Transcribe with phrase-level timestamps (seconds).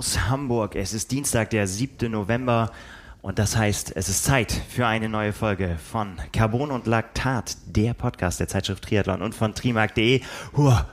[0.00, 0.76] aus Hamburg.
[0.76, 2.10] Es ist Dienstag, der 7.
[2.10, 2.72] November.
[3.20, 7.92] Und das heißt, es ist Zeit für eine neue Folge von Carbon und Laktat, der
[7.92, 10.22] Podcast der Zeitschrift Triathlon und von trimark.de.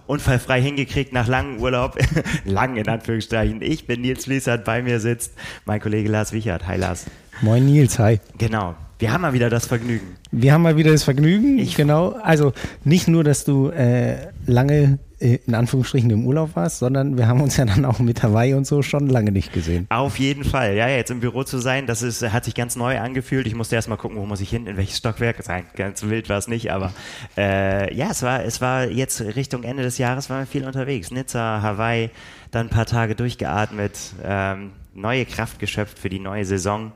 [0.07, 1.97] Unfallfrei hingekriegt nach langem Urlaub.
[2.43, 3.61] Lang in Anführungsstrichen.
[3.61, 5.31] Ich bin Nils Fließert, bei mir sitzt
[5.63, 6.67] mein Kollege Lars Wichert.
[6.67, 7.05] Hi Lars.
[7.39, 8.19] Moin Nils, hi.
[8.37, 8.75] Genau.
[8.99, 10.17] Wir haben mal wieder das Vergnügen.
[10.31, 11.59] Wir haben mal wieder das Vergnügen.
[11.59, 12.09] Ich genau.
[12.21, 12.51] Also
[12.83, 17.57] nicht nur, dass du äh, lange in Anführungsstrichen im Urlaub warst, sondern wir haben uns
[17.57, 19.87] ja dann auch mit Hawaii und so schon lange nicht gesehen.
[19.89, 20.75] Auf jeden Fall.
[20.75, 23.47] Ja, jetzt im Büro zu sein, das ist, hat sich ganz neu angefühlt.
[23.47, 25.37] Ich musste erst mal gucken, wo muss ich hin, in welches Stockwerk.
[25.43, 25.65] Sein.
[25.75, 26.93] Ganz wild war es nicht, aber
[27.35, 31.11] äh, ja, es war, es war jetzt Richtung Ende des Jahres waren wir viel unterwegs.
[31.11, 32.09] Nizza, Hawaii,
[32.51, 36.91] dann ein paar Tage durchgeatmet, ähm, neue Kraft geschöpft für die neue Saison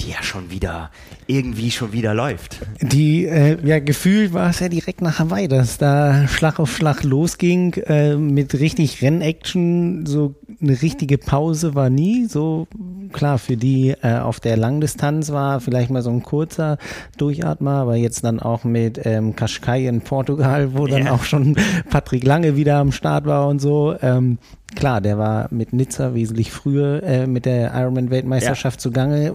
[0.00, 0.90] die ja schon wieder
[1.26, 2.60] irgendwie schon wieder läuft.
[2.80, 7.04] Die, äh, ja, gefühlt war es ja direkt nach Hawaii, dass da Schlag auf Schlag
[7.04, 10.06] losging äh, mit richtig Rennaction.
[10.06, 12.26] So eine richtige Pause war nie.
[12.26, 12.66] So
[13.12, 16.78] klar, für die äh, auf der Langdistanz war vielleicht mal so ein kurzer
[17.16, 21.12] Durchatmer, aber jetzt dann auch mit ähm, Cascais in Portugal, wo dann ja.
[21.12, 21.56] auch schon
[21.90, 23.94] Patrick Lange wieder am Start war und so.
[24.00, 24.38] Ähm,
[24.74, 28.82] klar, der war mit Nizza wesentlich früher äh, mit der Ironman-Weltmeisterschaft ja.
[28.82, 29.34] zugange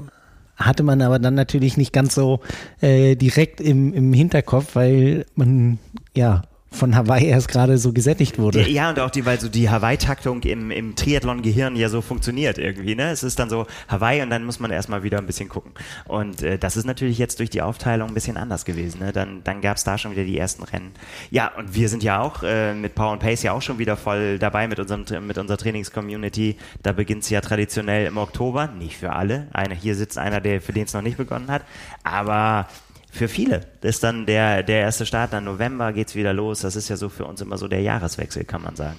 [0.65, 2.39] hatte man aber dann natürlich nicht ganz so
[2.81, 5.79] äh, direkt im, im Hinterkopf, weil man
[6.15, 6.43] ja
[6.73, 8.67] von Hawaii erst gerade so gesättigt wurde.
[8.69, 12.95] Ja, und auch die, weil so die Hawaii-Taktung im, im Triathlon-Gehirn ja so funktioniert irgendwie.
[12.95, 13.11] Ne?
[13.11, 15.71] Es ist dann so Hawaii und dann muss man erstmal wieder ein bisschen gucken.
[16.05, 18.99] Und äh, das ist natürlich jetzt durch die Aufteilung ein bisschen anders gewesen.
[18.99, 19.11] Ne?
[19.11, 20.91] Dann, dann gab es da schon wieder die ersten Rennen.
[21.29, 23.95] Ja, und wir sind ja auch äh, mit Power and Pace ja auch schon wieder
[23.95, 26.57] voll dabei mit, unserem, mit unserer Trainings-Community.
[26.81, 28.67] Da beginnt es ja traditionell im Oktober.
[28.67, 29.47] Nicht für alle.
[29.53, 31.63] Eine, hier sitzt einer, der für den es noch nicht begonnen hat.
[32.03, 32.67] Aber
[33.13, 36.61] für viele ist dann der, der erste Start, dann November geht's wieder los.
[36.61, 38.97] Das ist ja so für uns immer so der Jahreswechsel, kann man sagen.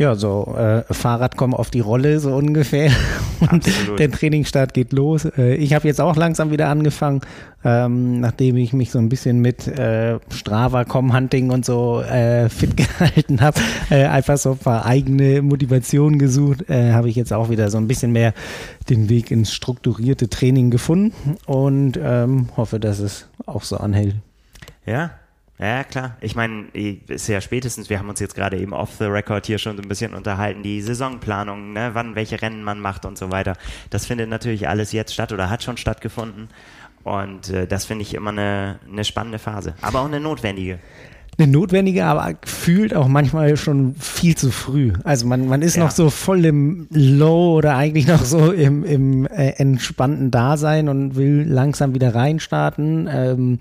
[0.00, 2.90] Ja, so äh, Fahrrad kommen auf die Rolle so ungefähr
[3.40, 3.98] und Absolut.
[3.98, 5.26] der Trainingsstart geht los.
[5.26, 7.20] Äh, ich habe jetzt auch langsam wieder angefangen,
[7.66, 12.76] ähm, nachdem ich mich so ein bisschen mit äh, Strava, Com-Hunting und so äh, fit
[12.78, 13.60] gehalten habe,
[13.90, 17.76] äh, einfach so ein paar eigene Motivationen gesucht, äh, habe ich jetzt auch wieder so
[17.76, 18.32] ein bisschen mehr
[18.88, 24.14] den Weg ins strukturierte Training gefunden und ähm, hoffe, dass es auch so anhält.
[24.86, 25.10] Ja,
[25.60, 26.16] ja, klar.
[26.20, 29.58] Ich meine, ist ja spätestens, wir haben uns jetzt gerade eben off the record hier
[29.58, 33.30] schon so ein bisschen unterhalten, die Saisonplanung, ne, wann welche Rennen man macht und so
[33.30, 33.56] weiter.
[33.90, 36.48] Das findet natürlich alles jetzt statt oder hat schon stattgefunden.
[37.04, 40.78] Und äh, das finde ich immer eine, eine spannende Phase, aber auch eine notwendige
[41.38, 44.92] eine notwendige, aber fühlt auch manchmal schon viel zu früh.
[45.04, 45.84] Also man, man ist ja.
[45.84, 51.16] noch so voll im Low oder eigentlich noch so im, im äh, entspannten Dasein und
[51.16, 53.08] will langsam wieder reinstarten.
[53.10, 53.58] Ähm,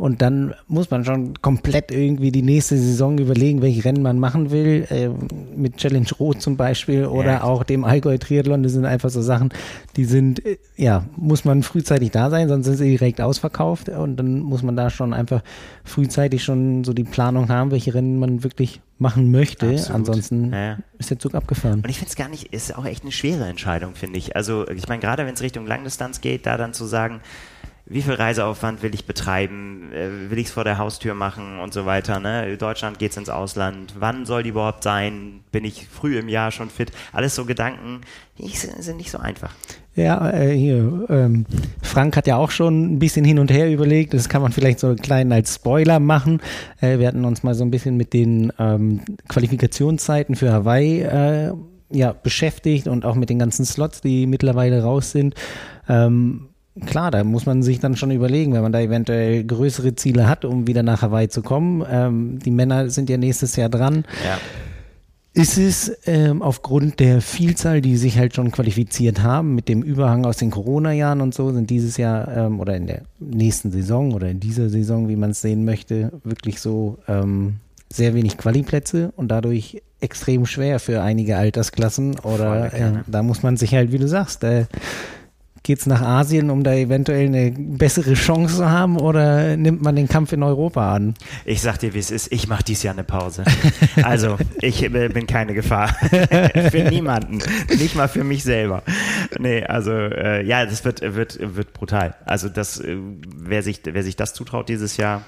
[0.00, 4.50] und dann muss man schon komplett irgendwie die nächste Saison überlegen, welche Rennen man machen
[4.50, 4.86] will.
[4.88, 5.10] Äh,
[5.54, 7.42] mit Challenge Rot zum Beispiel oder ja.
[7.42, 8.62] auch dem Allgäu Triathlon.
[8.62, 9.50] Das sind einfach so Sachen,
[9.96, 13.90] die sind, äh, ja, muss man frühzeitig da sein, sonst sind sie direkt ausverkauft.
[13.90, 15.42] Und dann muss man da schon einfach
[15.84, 19.68] frühzeitig schon so die Planung haben, welche Rennen man wirklich machen möchte.
[19.68, 19.90] Absolut.
[19.90, 20.78] Ansonsten ja.
[20.98, 21.80] ist der Zug abgefahren.
[21.80, 24.34] Und ich finde es gar nicht, ist auch echt eine schwere Entscheidung, finde ich.
[24.34, 27.20] Also ich meine, gerade wenn es Richtung Langdistanz geht, da dann zu sagen,
[27.90, 31.74] wie viel Reiseaufwand will ich betreiben, äh, will ich es vor der Haustür machen und
[31.74, 32.20] so weiter.
[32.20, 32.56] Ne?
[32.56, 36.70] Deutschland geht's ins Ausland, wann soll die überhaupt sein, bin ich früh im Jahr schon
[36.70, 38.02] fit, alles so Gedanken,
[38.38, 39.52] die sind nicht so einfach.
[39.96, 41.46] Ja, äh, hier, ähm,
[41.82, 44.78] Frank hat ja auch schon ein bisschen hin und her überlegt, das kann man vielleicht
[44.78, 46.40] so kleinen als Spoiler machen.
[46.80, 51.52] Äh, wir hatten uns mal so ein bisschen mit den ähm, Qualifikationszeiten für Hawaii äh,
[51.90, 55.34] ja, beschäftigt und auch mit den ganzen Slots, die mittlerweile raus sind.
[55.88, 56.49] Ähm,
[56.86, 60.44] klar, da muss man sich dann schon überlegen, wenn man da eventuell größere Ziele hat,
[60.44, 61.84] um wieder nach Hawaii zu kommen.
[61.90, 64.04] Ähm, die Männer sind ja nächstes Jahr dran.
[64.24, 64.38] Ja.
[65.32, 70.24] Ist es ähm, aufgrund der Vielzahl, die sich halt schon qualifiziert haben, mit dem Überhang
[70.24, 74.28] aus den Corona-Jahren und so, sind dieses Jahr ähm, oder in der nächsten Saison oder
[74.28, 77.56] in dieser Saison, wie man es sehen möchte, wirklich so ähm,
[77.92, 82.18] sehr wenig Qualiplätze und dadurch extrem schwer für einige Altersklassen.
[82.20, 84.66] Oder äh, da muss man sich halt, wie du sagst, äh,
[85.62, 89.94] Geht es nach Asien, um da eventuell eine bessere Chance zu haben oder nimmt man
[89.94, 91.14] den Kampf in Europa an?
[91.44, 92.32] Ich sag dir, wie es ist.
[92.32, 93.44] Ich mache dieses Jahr eine Pause.
[94.02, 95.88] Also, ich äh, bin keine Gefahr.
[96.70, 97.40] für niemanden.
[97.68, 98.82] Nicht mal für mich selber.
[99.38, 102.14] Nee, also, äh, ja, das wird, wird, wird brutal.
[102.24, 102.96] Also, das, äh,
[103.36, 105.22] wer, sich, wer sich das zutraut dieses Jahr,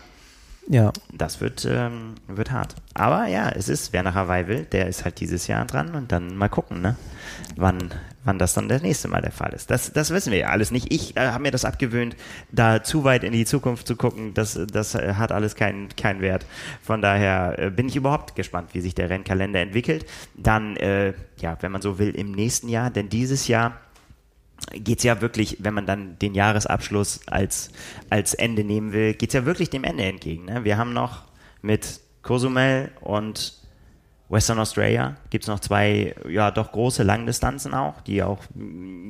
[0.68, 0.92] Ja.
[1.12, 2.76] Das wird, ähm, wird hart.
[2.94, 6.12] Aber ja, es ist, wer nach Hawaii will, der ist halt dieses Jahr dran und
[6.12, 6.96] dann mal gucken, ne?
[7.56, 7.90] Wann,
[8.24, 9.70] wann das dann das nächste Mal der Fall ist.
[9.70, 10.92] Das, das wissen wir ja alles nicht.
[10.92, 12.16] Ich äh, habe mir das abgewöhnt,
[12.50, 14.34] da zu weit in die Zukunft zu gucken.
[14.34, 16.46] Das, das äh, hat alles keinen keinen Wert.
[16.82, 20.06] Von daher äh, bin ich überhaupt gespannt, wie sich der Rennkalender entwickelt.
[20.36, 23.80] Dann, äh, ja, wenn man so will, im nächsten Jahr, denn dieses Jahr
[24.70, 27.70] geht es ja wirklich, wenn man dann den Jahresabschluss als,
[28.10, 30.44] als Ende nehmen will, geht es ja wirklich dem Ende entgegen.
[30.44, 30.64] Ne?
[30.64, 31.22] Wir haben noch
[31.62, 33.61] mit Cozumel und
[34.32, 38.38] Western Australia gibt es noch zwei, ja, doch große Langdistanzen auch, die auch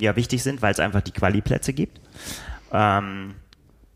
[0.01, 2.01] ja, wichtig sind, weil es einfach die Quali-Plätze gibt.
[2.73, 3.37] Ähm,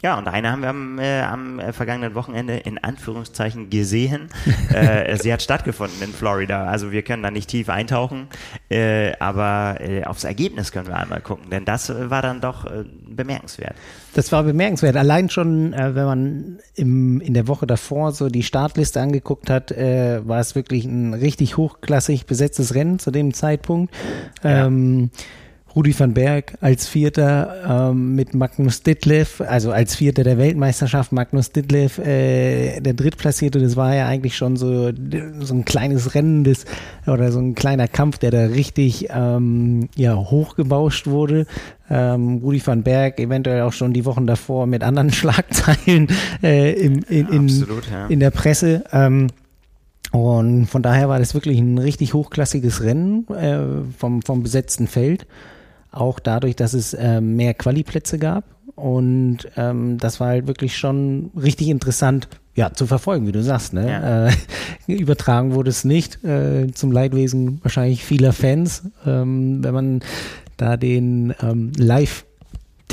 [0.07, 4.29] ja, und eine haben wir am, äh, am äh, vergangenen Wochenende in Anführungszeichen gesehen.
[4.73, 6.67] äh, sie hat stattgefunden in Florida.
[6.67, 8.29] Also wir können da nicht tief eintauchen,
[8.71, 12.71] äh, aber äh, aufs Ergebnis können wir einmal gucken, denn das äh, war dann doch
[13.09, 13.75] bemerkenswert.
[14.15, 14.97] Das war bemerkenswert.
[14.97, 20.41] Allein schon, wenn man im, in der Woche davor so die Startliste angeguckt hat, war
[20.41, 23.95] es wirklich ein richtig hochklassig besetztes Rennen zu dem Zeitpunkt.
[24.43, 24.71] Ja.
[25.77, 31.53] Rudi van Berg als Vierter ähm, mit Magnus Ditlev, also als Vierter der Weltmeisterschaft, Magnus
[31.53, 34.91] Ditlev äh, der Drittplatzierte, das war ja eigentlich schon so,
[35.41, 36.65] so ein kleines Rennen des,
[37.07, 41.47] oder so ein kleiner Kampf, der da richtig ähm, ja, hochgebauscht wurde.
[41.91, 46.09] Ähm, Rudi van Berg eventuell auch schon die Wochen davor mit anderen Schlagzeilen
[46.43, 48.07] äh, in, in, in, Absolut, ja.
[48.07, 48.83] in der Presse.
[48.93, 49.27] Ähm,
[50.11, 55.27] und von daher war das wirklich ein richtig hochklassiges Rennen äh, vom, vom besetzten Feld
[55.97, 58.45] auch dadurch, dass es äh, mehr Quali-Plätze gab.
[58.75, 63.73] Und ähm, das war halt wirklich schon richtig interessant, ja, zu verfolgen, wie du sagst.
[63.73, 63.89] Ne?
[63.89, 64.29] Ja.
[64.29, 64.33] Äh,
[64.93, 68.83] übertragen wurde es nicht, äh, zum Leidwesen wahrscheinlich vieler Fans.
[69.07, 70.01] Ähm, wenn man
[70.59, 72.26] da den ähm, Live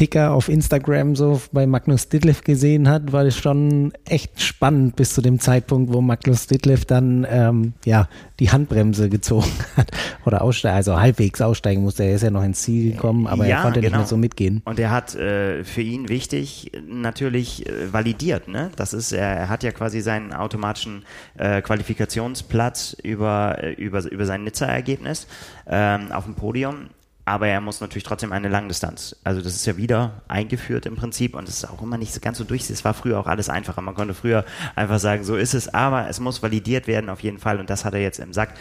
[0.04, 5.14] Ticker auf Instagram so bei Magnus Ditlev gesehen hat, war das schon echt spannend bis
[5.14, 8.10] zu dem Zeitpunkt, wo Magnus Ditlev dann ähm, ja
[8.42, 9.92] die Handbremse gezogen hat
[10.26, 12.04] oder aussteigen, also halbwegs aussteigen musste.
[12.04, 13.92] Er ist ja noch ins Ziel gekommen, aber ja, er konnte genau.
[13.92, 14.62] nicht mehr so mitgehen.
[14.66, 18.50] Und er hat äh, für ihn wichtig natürlich äh, validiert.
[18.50, 18.72] Ne?
[18.76, 21.06] Das ist, er, er, hat ja quasi seinen automatischen
[21.38, 25.28] äh, Qualifikationsplatz über, äh, über, über sein Nizza-Ergebnis
[25.66, 26.90] ähm, auf dem Podium
[27.26, 29.16] aber er muss natürlich trotzdem eine Langdistanz.
[29.24, 32.38] Also das ist ja wieder eingeführt im Prinzip und es ist auch immer nicht ganz
[32.38, 32.70] so durch.
[32.70, 33.82] Es war früher auch alles einfacher.
[33.82, 34.44] Man konnte früher
[34.76, 37.86] einfach sagen, so ist es, aber es muss validiert werden auf jeden Fall und das
[37.86, 38.54] hat er jetzt im Sack.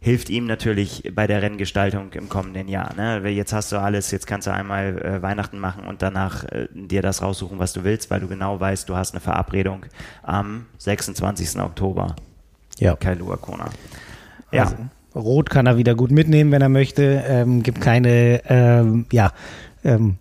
[0.00, 2.94] Hilft ihm natürlich bei der Renngestaltung im kommenden Jahr.
[2.94, 3.26] Ne?
[3.30, 7.00] Jetzt hast du alles, jetzt kannst du einmal äh, Weihnachten machen und danach äh, dir
[7.00, 9.86] das raussuchen, was du willst, weil du genau weißt, du hast eine Verabredung
[10.22, 11.58] am 26.
[11.58, 12.16] Oktober.
[12.78, 12.96] Ja.
[12.96, 13.70] Kailua Kona.
[14.52, 14.64] Ja.
[14.64, 14.76] Also
[15.14, 17.22] Rot kann er wieder gut mitnehmen, wenn er möchte.
[17.26, 19.32] Ähm, gibt keine, ähm, ja,
[19.84, 20.16] ähm,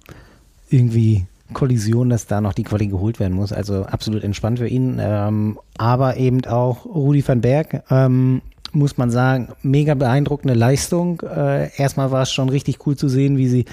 [0.69, 3.53] irgendwie Kollision, dass da noch die Quali geholt werden muss.
[3.53, 4.97] Also absolut entspannt für ihn.
[4.99, 8.41] Ähm, aber eben auch Rudi van Berg, ähm,
[8.73, 11.21] muss man sagen, mega beeindruckende Leistung.
[11.21, 13.65] Äh, erstmal war es schon richtig cool zu sehen, wie sie,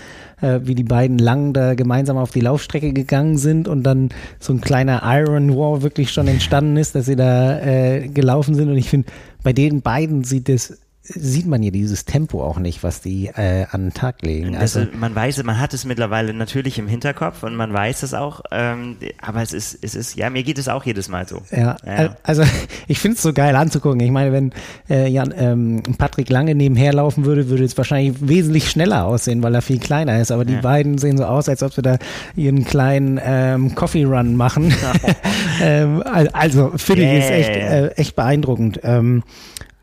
[0.43, 4.53] äh, wie die beiden lang da gemeinsam auf die Laufstrecke gegangen sind und dann so
[4.53, 8.69] ein kleiner Iron War wirklich schon entstanden ist, dass sie da äh, gelaufen sind.
[8.69, 9.09] Und ich finde,
[9.43, 13.65] bei den beiden sieht es sieht man ja dieses Tempo auch nicht, was die äh,
[13.71, 14.55] an den Tag legen.
[14.55, 18.13] Also, also man weiß, man hat es mittlerweile natürlich im Hinterkopf und man weiß es
[18.13, 21.41] auch, ähm, aber es ist, es ist, ja, mir geht es auch jedes Mal so.
[21.51, 22.17] Ja, ja.
[22.23, 22.45] also
[22.87, 24.01] ich finde es so geil anzugucken.
[24.01, 24.53] Ich meine, wenn
[24.91, 29.55] äh, Jan, ähm, Patrick Lange nebenher laufen würde, würde es wahrscheinlich wesentlich schneller aussehen, weil
[29.55, 30.31] er viel kleiner ist.
[30.31, 30.61] Aber die ja.
[30.61, 31.97] beiden sehen so aus, als ob sie da
[32.37, 34.73] ihren kleinen ähm, Coffee Run machen.
[35.63, 37.15] ähm, also finde yeah.
[37.15, 38.81] ich ist echt, äh, echt beeindruckend.
[38.83, 39.23] Ähm,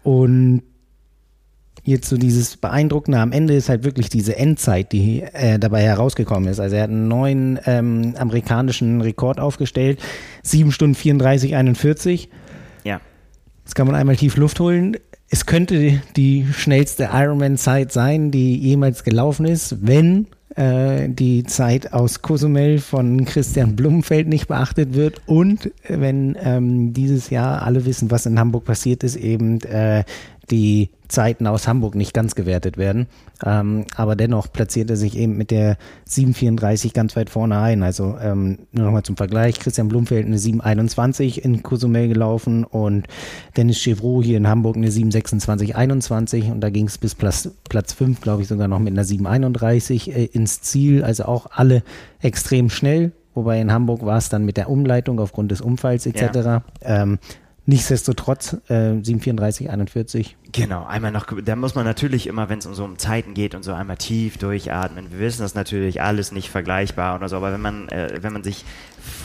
[0.03, 0.61] und
[1.87, 6.49] jetzt so dieses Beeindruckende am Ende ist halt wirklich diese Endzeit, die äh, dabei herausgekommen
[6.49, 6.59] ist.
[6.59, 9.99] Also er hat einen neuen ähm, amerikanischen Rekord aufgestellt,
[10.43, 12.29] 7 Stunden 34, 41.
[12.83, 12.99] Ja.
[13.63, 14.97] Jetzt kann man einmal tief Luft holen.
[15.29, 22.21] Es könnte die schnellste Ironman-Zeit sein, die jemals gelaufen ist, wenn äh, die Zeit aus
[22.21, 28.25] Cozumel von Christian Blumenfeld nicht beachtet wird und wenn ähm, dieses Jahr alle wissen, was
[28.25, 30.03] in Hamburg passiert ist, eben äh,
[30.51, 33.07] die Zeiten aus Hamburg nicht ganz gewertet werden.
[33.45, 37.83] Ähm, aber dennoch platziert er sich eben mit der 734 ganz weit vorne ein.
[37.83, 43.07] Also ähm, nur nochmal zum Vergleich, Christian Blumfeld eine 721 in Cozumel gelaufen und
[43.55, 48.21] Dennis Chevroux hier in Hamburg eine 72621 und da ging es bis Platz, Platz 5,
[48.21, 51.03] glaube ich, sogar noch mit einer 731 äh, ins Ziel.
[51.03, 51.83] Also auch alle
[52.21, 53.11] extrem schnell.
[53.33, 56.21] Wobei in Hamburg war es dann mit der Umleitung aufgrund des Unfalls etc.
[56.33, 56.63] Ja.
[56.81, 57.19] Ähm,
[57.69, 60.37] Nichtsdestotrotz äh, 734, 41.
[60.53, 63.55] Genau, einmal noch, da muss man natürlich immer, wenn es um so um Zeiten geht
[63.55, 65.11] und so einmal tief durchatmen.
[65.11, 68.41] Wir wissen das natürlich alles nicht vergleichbar oder so, aber wenn man, äh, wenn man
[68.41, 68.63] sich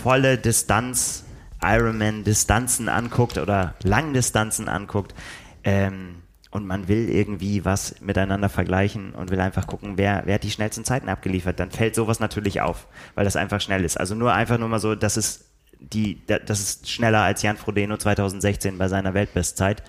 [0.03, 1.25] volle Distanz
[1.63, 5.15] Ironman-Distanzen anguckt oder Langdistanzen anguckt,
[5.63, 6.17] ähm,
[6.51, 10.51] und man will irgendwie was miteinander vergleichen und will einfach gucken, wer, wer hat die
[10.51, 13.99] schnellsten Zeiten abgeliefert, dann fällt sowas natürlich auf, weil das einfach schnell ist.
[13.99, 15.47] Also nur einfach nur mal so, das ist
[15.83, 19.83] die, das ist schneller als Jan Frodeno 2016 bei seiner Weltbestzeit.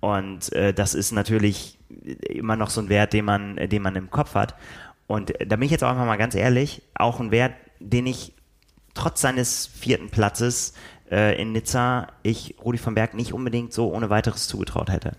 [0.00, 1.78] Und äh, das ist natürlich
[2.20, 4.54] immer noch so ein Wert, den man, den man im Kopf hat.
[5.06, 8.32] Und da bin ich jetzt auch einfach mal ganz ehrlich, auch ein Wert, den ich
[8.94, 10.74] trotz seines vierten Platzes
[11.10, 15.12] äh, in Nizza ich Rudi von Berg nicht unbedingt so ohne weiteres zugetraut hätte.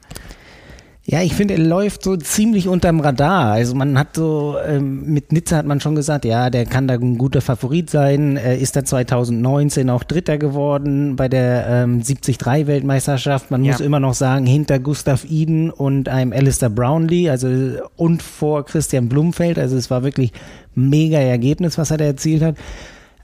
[1.03, 3.53] Ja, ich finde, er läuft so ziemlich unterm Radar.
[3.53, 6.93] Also man hat so, ähm, mit Nizza hat man schon gesagt, ja, der kann da
[6.93, 8.37] ein guter Favorit sein.
[8.37, 13.49] Er ist da 2019 auch Dritter geworden bei der ähm, 73-Weltmeisterschaft.
[13.49, 13.71] Man ja.
[13.71, 17.47] muss immer noch sagen, hinter Gustav Iden und einem Alistair Brownlee, also
[17.95, 19.57] und vor Christian Blumfeld.
[19.57, 20.31] Also es war wirklich
[20.75, 22.57] mega Ergebnis, was er da erzielt hat.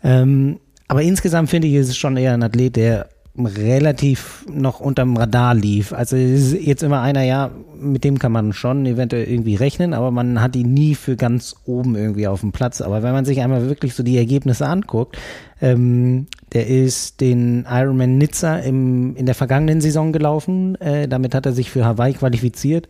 [0.04, 3.10] Ähm, aber insgesamt finde ich, ist es schon eher ein Athlet, der
[3.46, 5.94] relativ noch unterm Radar lief.
[5.94, 10.12] Also ist jetzt immer einer, ja, mit dem kann man schon eventuell irgendwie rechnen, aber
[10.12, 12.82] man hat ihn nie für ganz oben irgendwie auf dem Platz.
[12.82, 15.18] Aber wenn man sich einmal wirklich so die Ergebnisse anguckt,
[15.62, 20.76] ähm, der ist den Ironman Nizza im, in der vergangenen Saison gelaufen.
[20.82, 22.88] Äh, damit hat er sich für Hawaii qualifiziert.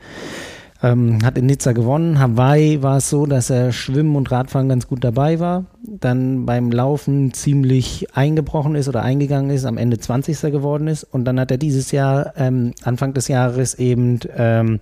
[0.84, 2.20] Ähm, hat in Nizza gewonnen.
[2.20, 5.66] Hawaii war es so, dass er Schwimmen und Radfahren ganz gut dabei war.
[5.84, 10.40] Dann beim Laufen ziemlich eingebrochen ist oder eingegangen ist, am Ende 20.
[10.52, 11.04] geworden ist.
[11.04, 14.80] Und dann hat er dieses Jahr, ähm, Anfang des Jahres eben ähm,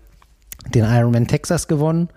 [0.74, 2.10] den Ironman Texas gewonnen.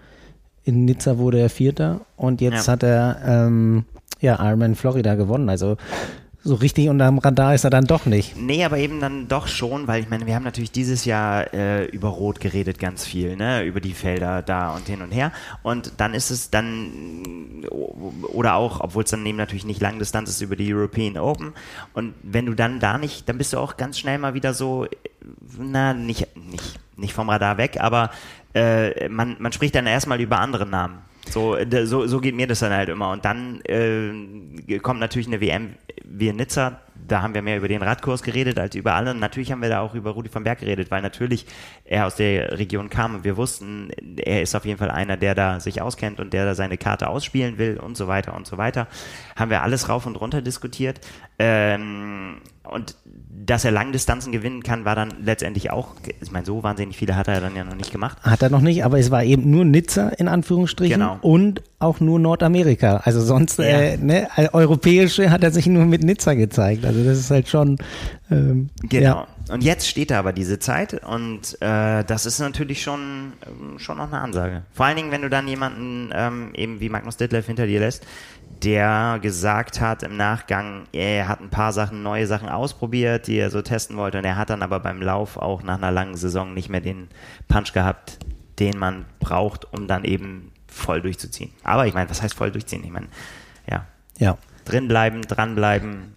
[0.64, 2.00] In Nizza wurde er Vierter.
[2.16, 2.72] Und jetzt ja.
[2.72, 3.84] hat er ähm,
[4.20, 5.48] ja, Ironman Florida gewonnen.
[5.48, 5.76] Also
[6.44, 8.36] so richtig unterm Radar ist er dann doch nicht.
[8.36, 11.86] Nee, aber eben dann doch schon, weil ich meine, wir haben natürlich dieses Jahr äh,
[11.86, 15.32] über Rot geredet ganz viel, ne, über die Felder da und hin und her.
[15.62, 17.64] Und dann ist es dann,
[18.32, 21.52] oder auch, obwohl es dann eben natürlich nicht Langdistanz ist, über die European Open.
[21.92, 24.86] Und wenn du dann da nicht, dann bist du auch ganz schnell mal wieder so,
[25.58, 28.10] na, nicht, nicht, nicht vom Radar weg, aber
[28.54, 30.98] äh, man, man spricht dann erstmal über andere Namen.
[31.30, 33.10] So, so, so geht mir das dann halt immer.
[33.10, 37.68] Und dann äh, kommt natürlich eine WM wie in Nizza, da haben wir mehr über
[37.68, 39.10] den Radkurs geredet als über alle.
[39.10, 41.46] Und natürlich haben wir da auch über Rudi von Berg geredet, weil natürlich
[41.84, 45.34] er aus der Region kam und wir wussten, er ist auf jeden Fall einer, der
[45.34, 48.58] da sich auskennt und der da seine Karte ausspielen will und so weiter und so
[48.58, 48.86] weiter.
[49.36, 51.00] Haben wir alles rauf und runter diskutiert.
[51.38, 52.96] Ähm, und
[53.46, 57.28] dass er Langdistanzen gewinnen kann, war dann letztendlich auch, ich meine, so wahnsinnig viele hat
[57.28, 58.18] er dann ja noch nicht gemacht.
[58.22, 61.18] Hat er noch nicht, aber es war eben nur Nizza in Anführungsstrichen genau.
[61.22, 62.98] und auch nur Nordamerika.
[63.04, 63.64] Also sonst, ja.
[63.64, 66.84] äh, ne, europäische hat er sich nur mit Nizza gezeigt.
[66.84, 67.78] Also das ist halt schon.
[68.30, 69.26] Ähm, genau.
[69.48, 69.54] Ja.
[69.54, 73.96] Und jetzt steht da aber diese Zeit und äh, das ist natürlich schon, ähm, schon
[73.96, 74.62] noch eine Ansage.
[74.72, 78.06] Vor allen Dingen, wenn du dann jemanden ähm, eben wie Magnus Ditlev hinter dir lässt,
[78.62, 83.50] der gesagt hat im Nachgang, er hat ein paar Sachen, neue Sachen ausprobiert, die er
[83.50, 86.54] so testen wollte und er hat dann aber beim Lauf auch nach einer langen Saison
[86.54, 87.08] nicht mehr den
[87.46, 88.18] Punch gehabt,
[88.58, 91.50] den man braucht, um dann eben voll durchzuziehen.
[91.62, 92.82] Aber ich meine, was heißt voll durchziehen?
[92.84, 93.08] Ich meine,
[93.70, 93.86] ja.
[94.18, 94.36] Ja.
[94.64, 96.14] Drinbleiben, dranbleiben,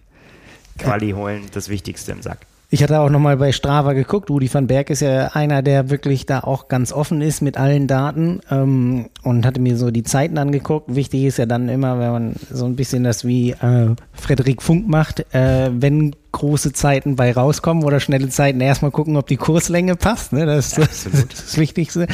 [0.78, 2.46] Quali holen, das Wichtigste im Sack.
[2.74, 4.30] Ich hatte auch nochmal bei Strava geguckt.
[4.30, 7.86] Rudi van Berg ist ja einer, der wirklich da auch ganz offen ist mit allen
[7.86, 10.94] Daten ähm, und hatte mir so die Zeiten angeguckt.
[10.94, 14.88] Wichtig ist ja dann immer, wenn man so ein bisschen das wie äh, Frederik Funk
[14.88, 19.94] macht, äh, wenn große Zeiten bei rauskommen oder schnelle Zeiten, erstmal gucken, ob die Kurslänge
[19.94, 20.32] passt.
[20.32, 20.46] Ne?
[20.46, 22.06] Das, ja, das, ist das Wichtigste.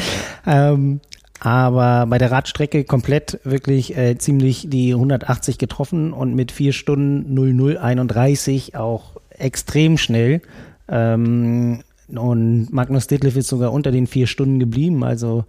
[0.45, 0.99] Ähm,
[1.41, 7.35] aber bei der Radstrecke komplett wirklich äh, ziemlich die 180 getroffen und mit 4 Stunden
[7.35, 10.43] 0031 auch extrem schnell.
[10.89, 15.05] Ähm, und Magnus Ditlev ist sogar unter den vier Stunden geblieben.
[15.05, 15.45] Also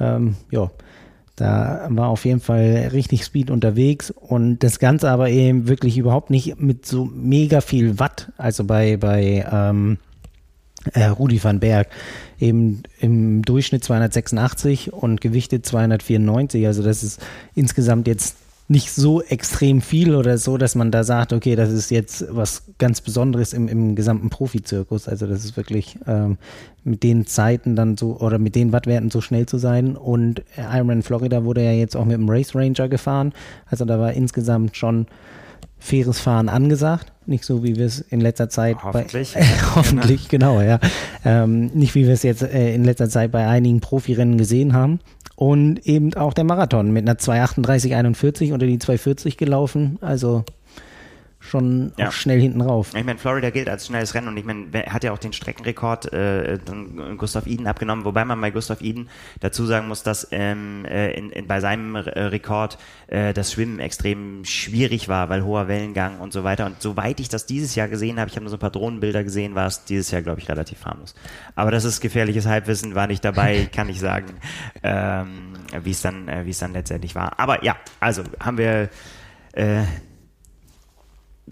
[0.00, 0.70] ähm, ja,
[1.36, 6.30] da war auf jeden Fall richtig Speed unterwegs und das Ganze aber eben wirklich überhaupt
[6.30, 8.32] nicht mit so mega viel Watt.
[8.36, 10.11] Also bei, bei ähm, äh,
[10.96, 11.88] Rudi van Berg
[12.38, 16.66] eben im Durchschnitt 286 und Gewichte 294.
[16.66, 17.20] Also das ist
[17.54, 18.36] insgesamt jetzt
[18.68, 22.64] nicht so extrem viel oder so, dass man da sagt, okay, das ist jetzt was
[22.78, 25.08] ganz Besonderes im, im gesamten Profizirkus.
[25.08, 26.38] Also das ist wirklich ähm,
[26.82, 29.96] mit den Zeiten dann so oder mit den Wattwerten so schnell zu sein.
[29.96, 33.32] Und Ironman Florida wurde ja jetzt auch mit dem Race Ranger gefahren.
[33.66, 35.06] Also da war insgesamt schon
[35.82, 37.12] faires Fahren angesagt.
[37.26, 40.78] Nicht so, wie wir es in letzter Zeit hoffentlich, bei, äh, hoffentlich, genau, ja.
[41.24, 45.00] Ähm, nicht wie wir es jetzt äh, in letzter Zeit bei einigen Profirennen gesehen haben.
[45.34, 49.98] Und eben auch der Marathon mit einer 238,41 unter die 240 gelaufen.
[50.00, 50.44] Also
[51.42, 52.12] schon ja.
[52.12, 52.94] schnell hinten rauf.
[52.94, 55.32] Ich meine, Florida gilt als schnelles Rennen und ich meine, er hat ja auch den
[55.32, 56.58] Streckenrekord äh,
[57.18, 59.08] Gustav Iden abgenommen, wobei man bei Gustav Iden
[59.40, 64.44] dazu sagen muss, dass ähm, äh, in, in, bei seinem Rekord äh, das Schwimmen extrem
[64.44, 66.64] schwierig war, weil hoher Wellengang und so weiter.
[66.64, 69.24] Und soweit ich das dieses Jahr gesehen habe, ich habe nur so ein paar Drohnenbilder
[69.24, 71.14] gesehen, war es dieses Jahr, glaube ich, relativ harmlos.
[71.56, 74.34] Aber das ist gefährliches Halbwissen, war nicht dabei, kann ich sagen,
[74.84, 77.38] ähm, wie es dann, äh, wie es dann letztendlich war.
[77.40, 78.88] Aber ja, also haben wir
[79.54, 79.82] äh,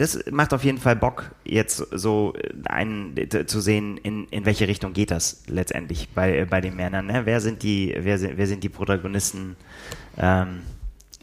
[0.00, 2.32] das macht auf jeden Fall Bock, jetzt so
[2.64, 3.14] einen
[3.46, 7.04] zu sehen, in, in welche Richtung geht das letztendlich bei, bei den Männern.
[7.04, 7.26] Ne?
[7.26, 9.56] Wer sind die, wer sind, wer sind die Protagonisten
[10.16, 10.60] ähm,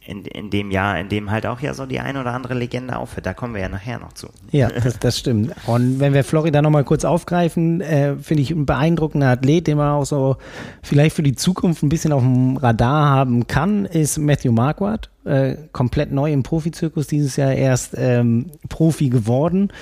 [0.08, 2.96] in, in dem Jahr, in dem halt auch ja so die eine oder andere Legende
[2.96, 3.26] aufhört.
[3.26, 4.28] Da kommen wir ja nachher noch zu.
[4.52, 5.54] Ja, das, das stimmt.
[5.66, 9.92] Und wenn wir Florida nochmal kurz aufgreifen, äh, finde ich ein beeindruckender Athlet, den man
[9.92, 10.38] auch so
[10.82, 15.10] vielleicht für die Zukunft ein bisschen auf dem Radar haben kann, ist Matthew Marquardt.
[15.26, 19.74] Äh, komplett neu im Profizirkus dieses Jahr erst ähm, Profi geworden.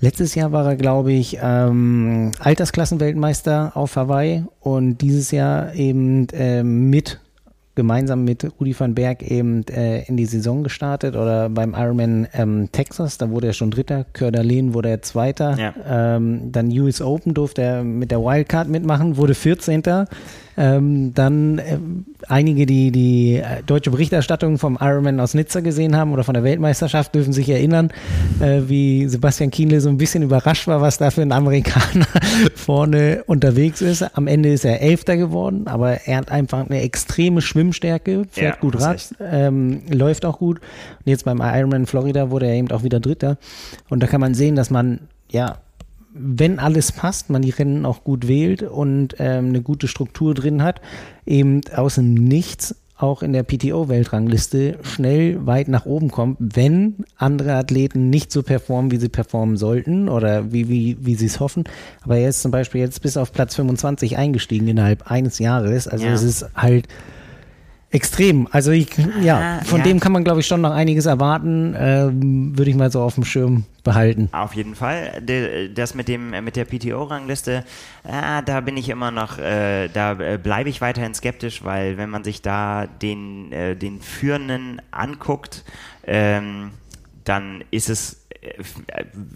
[0.00, 6.88] Letztes Jahr war er, glaube ich, ähm, Altersklassenweltmeister auf Hawaii und dieses Jahr eben ähm,
[6.90, 7.20] mit
[7.74, 12.68] gemeinsam mit Rudi van Berg eben äh, in die Saison gestartet oder beim Ironman ähm,
[12.72, 15.74] Texas, da wurde er schon Dritter, Körderlehn wurde er Zweiter, ja.
[16.16, 19.82] ähm, dann US Open durfte er mit der Wildcard mitmachen, wurde 14.
[20.56, 21.78] Ähm, dann äh,
[22.28, 26.44] einige, die die äh, deutsche Berichterstattung vom Ironman aus Nizza gesehen haben oder von der
[26.44, 27.90] Weltmeisterschaft, dürfen sich erinnern,
[28.40, 32.06] äh, wie Sebastian Kienle so ein bisschen überrascht war, was da für ein Amerikaner
[32.54, 34.02] vorne unterwegs ist.
[34.16, 38.60] Am Ende ist er Elfter geworden, aber er hat einfach eine extreme Schwimmstärke, fährt ja,
[38.60, 40.58] gut Rad, ähm, läuft auch gut.
[40.58, 43.38] Und jetzt beim Ironman Florida wurde er eben auch wieder Dritter.
[43.88, 45.58] Und da kann man sehen, dass man ja
[46.14, 50.62] wenn alles passt, man die Rennen auch gut wählt und ähm, eine gute Struktur drin
[50.62, 50.80] hat,
[51.26, 57.54] eben aus dem Nichts auch in der PTO-Weltrangliste schnell weit nach oben kommt, wenn andere
[57.54, 61.64] Athleten nicht so performen, wie sie performen sollten oder wie, wie, wie sie es hoffen.
[62.02, 65.88] Aber er ist zum Beispiel jetzt bis auf Platz 25 eingestiegen innerhalb eines Jahres.
[65.88, 66.86] Also es ist halt
[67.94, 68.48] Extrem.
[68.50, 68.88] Also ich,
[69.22, 69.84] ja, von ja.
[69.84, 71.76] dem kann man, glaube ich, schon noch einiges erwarten.
[71.78, 74.28] Ähm, Würde ich mal so auf dem Schirm behalten.
[74.32, 75.22] Auf jeden Fall.
[75.72, 77.64] Das mit dem mit der PTO-Rangliste,
[78.02, 82.10] äh, da bin ich immer noch, äh, da äh, bleibe ich weiterhin skeptisch, weil wenn
[82.10, 85.62] man sich da den äh, den Führenden anguckt,
[86.04, 86.72] ähm,
[87.22, 88.23] dann ist es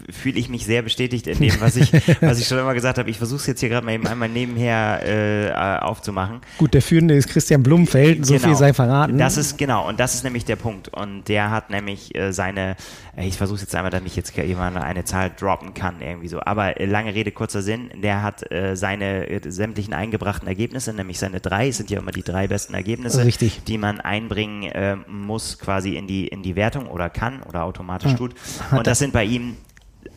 [0.09, 1.91] fühle ich mich sehr bestätigt in dem, was ich,
[2.21, 3.09] was ich schon immer gesagt habe.
[3.09, 6.41] Ich versuche es jetzt hier gerade mal eben einmal nebenher äh, aufzumachen.
[6.57, 8.47] Gut, der Führende ist Christian Blumfeld, so genau.
[8.47, 9.17] viel sei verraten.
[9.17, 10.89] Das ist genau, und das ist nämlich der Punkt.
[10.89, 12.75] Und der hat nämlich äh, seine,
[13.15, 16.41] äh, ich versuche jetzt einmal, damit ich jetzt jemand eine Zahl droppen kann, irgendwie so.
[16.41, 21.39] Aber äh, lange Rede, kurzer Sinn, der hat äh, seine sämtlichen eingebrachten Ergebnisse, nämlich seine
[21.39, 23.63] drei, sind ja immer die drei besten Ergebnisse, Richtig.
[23.65, 24.69] die man einbringen
[25.07, 28.17] muss, quasi in die, in die Wertung oder kann oder automatisch ja.
[28.17, 28.35] tut.
[28.71, 29.57] Und das sind bei ihm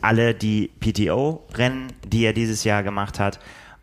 [0.01, 3.39] alle die PTO-Rennen, die er dieses Jahr gemacht hat.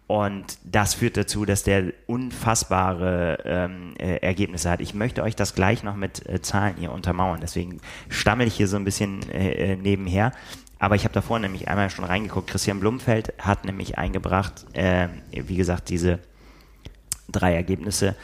[0.06, 4.80] Und das führt dazu, dass der unfassbare ähm, äh, Ergebnisse hat.
[4.80, 7.38] Ich möchte euch das gleich noch mit äh, Zahlen hier untermauern.
[7.40, 10.32] Deswegen stammel ich hier so ein bisschen äh, äh nebenher.
[10.80, 12.48] Aber ich habe davor nämlich einmal schon reingeguckt.
[12.48, 16.18] Christian Blumfeld hat nämlich eingebracht, äh, wie gesagt, diese
[17.30, 18.16] drei Ergebnisse.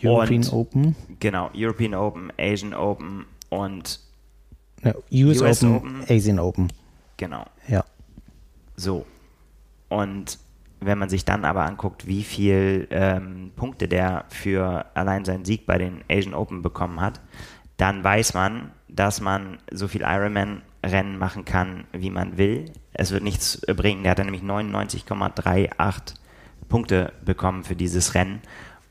[0.00, 0.96] European und, Open.
[1.18, 3.98] Genau, European Open, Asian Open und
[4.86, 6.72] ja, US, US Open, Open, Asian Open.
[7.16, 7.44] Genau.
[7.68, 7.84] Ja.
[8.76, 9.06] So.
[9.88, 10.38] Und
[10.80, 15.66] wenn man sich dann aber anguckt, wie viel ähm, Punkte der für allein seinen Sieg
[15.66, 17.20] bei den Asian Open bekommen hat,
[17.76, 22.66] dann weiß man, dass man so viel Ironman-Rennen machen kann, wie man will.
[22.92, 24.02] Es wird nichts bringen.
[24.02, 26.14] Der hat nämlich 99,38
[26.68, 28.40] Punkte bekommen für dieses Rennen.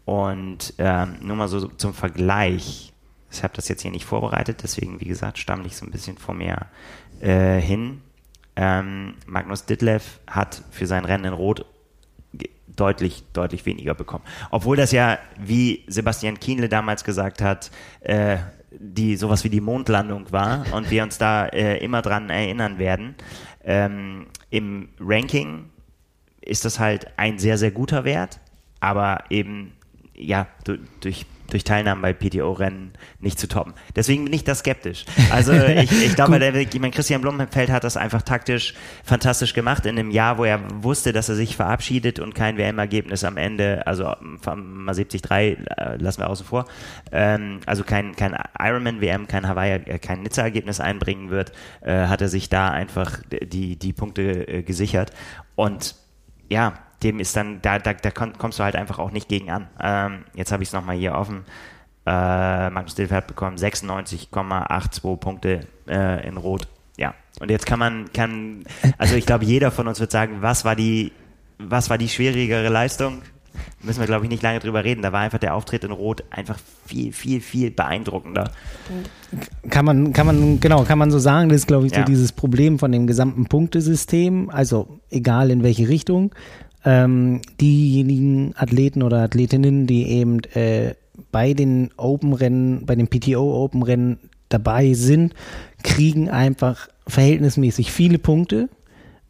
[0.06, 2.94] Und ähm, nur mal so zum Vergleich,
[3.38, 6.18] ich habe das jetzt hier nicht vorbereitet, deswegen, wie gesagt, stammle ich so ein bisschen
[6.18, 6.68] vor mir
[7.22, 8.02] äh, hin.
[8.56, 11.66] Ähm, Magnus Ditlev hat für sein Rennen in Rot
[12.76, 14.24] deutlich, deutlich weniger bekommen.
[14.52, 17.72] Obwohl das ja, wie Sebastian Kienle damals gesagt hat,
[18.02, 18.38] äh,
[18.72, 23.16] die sowas wie die Mondlandung war und wir uns da äh, immer dran erinnern werden.
[23.64, 25.70] Ähm, Im Ranking
[26.42, 28.40] ist das halt ein sehr, sehr guter Wert,
[28.80, 29.74] aber eben
[30.16, 30.48] ja
[31.02, 33.74] durch durch Teilnahme bei PTO-Rennen nicht zu toppen.
[33.96, 35.06] Deswegen bin ich da skeptisch.
[35.32, 39.86] Also ich, ich glaube, der, ich meine, Christian Blumenfeld hat das einfach taktisch fantastisch gemacht
[39.86, 43.86] in einem Jahr, wo er wusste, dass er sich verabschiedet und kein WM-Ergebnis am Ende,
[43.88, 44.14] also
[44.56, 45.56] mal 73 äh,
[45.98, 46.66] lassen wir außen vor,
[47.12, 52.30] ähm, also kein, kein Ironman-WM, kein Hawaii, äh, kein Nizza-Ergebnis einbringen wird, äh, hat er
[52.30, 55.12] sich da einfach die, die Punkte äh, gesichert.
[55.56, 55.96] Und
[56.50, 59.68] ja, dem ist dann, da, da, da kommst du halt einfach auch nicht gegen an.
[59.80, 61.46] Ähm, jetzt habe ich es nochmal hier offen.
[62.06, 67.14] Äh, Magnus Dilfer hat bekommen 96,82 Punkte äh, in Rot ja.
[67.40, 68.64] Und jetzt kann man, kann,
[68.98, 71.12] also ich glaube, jeder von uns wird sagen, was war die,
[71.58, 73.22] was war die schwierigere Leistung?
[73.82, 75.02] Müssen wir, glaube ich, nicht lange drüber reden.
[75.02, 78.52] Da war einfach der Auftritt in Rot einfach viel, viel, viel beeindruckender.
[79.70, 82.06] Kann man, kann man, genau, kann man so sagen, das ist, glaube ich, so ja.
[82.06, 86.32] dieses Problem von dem gesamten Punktesystem, also egal in welche Richtung.
[86.86, 90.94] Ähm, diejenigen Athleten oder Athletinnen, die eben äh,
[91.32, 94.20] bei den Open-Rennen, bei den PTO-Open-Rennen
[94.50, 95.34] dabei sind,
[95.84, 98.70] kriegen einfach verhältnismäßig viele Punkte.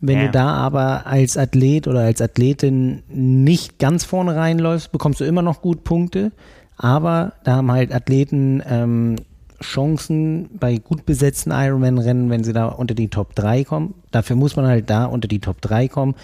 [0.01, 0.25] Wenn ja.
[0.25, 5.41] du da aber als Athlet oder als Athletin nicht ganz vorne reinläufst, bekommst du immer
[5.41, 6.31] noch gut Punkte.
[6.77, 9.15] Aber da haben halt Athleten ähm,
[9.61, 13.93] Chancen bei gut besetzten Ironman-Rennen, wenn sie da unter die Top 3 kommen.
[14.11, 16.15] Dafür muss man halt da unter die Top 3 kommen,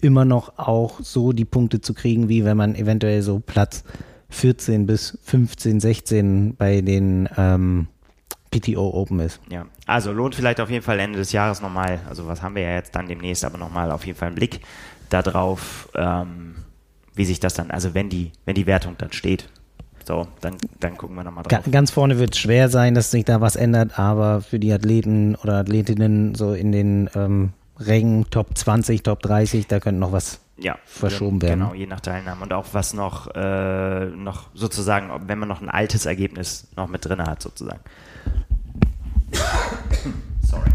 [0.00, 3.84] immer noch auch so die Punkte zu kriegen, wie wenn man eventuell so Platz
[4.30, 7.88] 14 bis 15, 16 bei den ähm,
[8.50, 9.40] PTO Open ist.
[9.50, 12.62] Ja, also lohnt vielleicht auf jeden Fall Ende des Jahres nochmal, also was haben wir
[12.62, 14.60] ja jetzt dann demnächst, aber nochmal auf jeden Fall einen Blick
[15.10, 16.56] darauf, ähm,
[17.14, 19.48] wie sich das dann, also wenn die, wenn die Wertung dann steht.
[20.06, 21.64] So, dann, dann gucken wir nochmal drauf.
[21.70, 25.34] Ganz vorne wird es schwer sein, dass sich da was ändert, aber für die Athleten
[25.34, 30.40] oder Athletinnen so in den ähm, Rängen Top 20, Top 30, da könnte noch was
[30.56, 31.60] ja, verschoben werden.
[31.60, 32.42] Genau, je nach Teilnahme.
[32.42, 37.04] Und auch was noch, äh, noch sozusagen, wenn man noch ein altes Ergebnis noch mit
[37.04, 37.80] drin hat, sozusagen.
[40.42, 40.70] Sorry.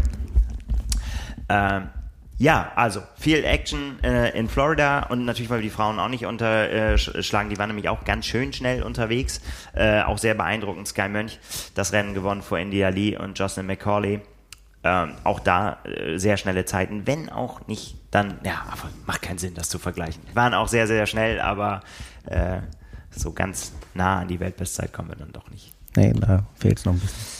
[1.48, 1.88] Ähm,
[2.36, 6.26] ja, also viel Action äh, in Florida und natürlich, weil wir die Frauen auch nicht
[6.26, 9.40] unterschlagen, die waren nämlich auch ganz schön schnell unterwegs.
[9.72, 11.38] Äh, auch sehr beeindruckend, Sky Mönch
[11.74, 14.20] das Rennen gewonnen vor India Lee und Jocelyn McCauley.
[14.86, 19.38] Ähm, auch da äh, sehr schnelle Zeiten, wenn auch nicht dann, ja, aber macht keinen
[19.38, 20.22] Sinn, das zu vergleichen.
[20.34, 21.80] Waren auch sehr, sehr schnell, aber
[22.26, 22.60] äh,
[23.10, 25.72] so ganz nah an die Weltbestzeit kommen wir dann doch nicht.
[25.96, 27.34] Nee, da fehlt es noch ein bisschen.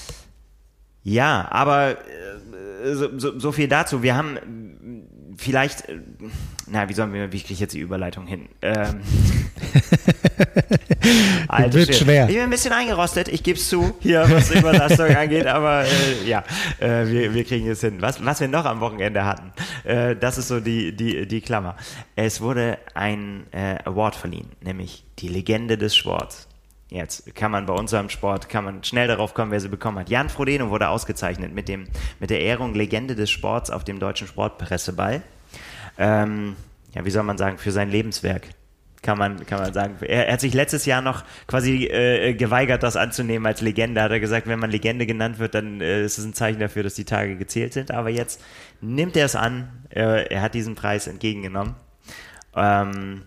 [1.03, 4.03] Ja, aber äh, so, so, so viel dazu.
[4.03, 4.39] Wir haben
[5.37, 6.01] vielleicht, äh,
[6.67, 8.49] na, wie sollen wir, wie kriege ich jetzt die Überleitung hin?
[8.63, 9.01] Ähm,
[11.49, 12.29] Alter, wird schwer.
[12.29, 16.27] Ich bin ein bisschen eingerostet, ich gebe es zu, hier, was Überlastung angeht, aber äh,
[16.27, 16.43] ja,
[16.81, 18.01] äh, wir, wir kriegen es hin.
[18.01, 19.53] Was, was wir noch am Wochenende hatten,
[19.85, 21.77] äh, das ist so die, die, die Klammer.
[22.17, 26.49] Es wurde ein äh, Award verliehen, nämlich die Legende des Sports.
[26.91, 30.11] Jetzt kann man bei unserem Sport, kann man schnell darauf kommen, wer sie bekommen hat.
[30.11, 31.89] Jan Frodeno wurde ausgezeichnet mit, dem,
[32.21, 35.23] mit der Ehrung Legende des Sports auf dem Deutschen Sportpresseball.
[35.99, 36.57] Ähm,
[36.95, 38.49] ja, wie soll man sagen, für sein Lebenswerk
[39.03, 39.97] kann man, kann man sagen.
[40.01, 44.01] Er, hat sich letztes Jahr noch quasi äh, geweigert, das anzunehmen als Legende.
[44.01, 46.83] Hat er gesagt, wenn man Legende genannt wird, dann äh, ist es ein Zeichen dafür,
[46.83, 47.91] dass die Tage gezählt sind.
[47.91, 48.41] Aber jetzt
[48.81, 49.69] nimmt er es an.
[49.91, 51.75] Äh, er hat diesen Preis entgegengenommen.
[52.57, 53.23] Ähm,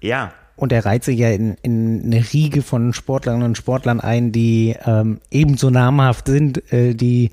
[0.00, 4.32] ja, und er reiht sich ja in, in eine Riege von Sportlerinnen und Sportlern ein,
[4.32, 7.30] die ähm, ebenso namhaft sind, äh, die,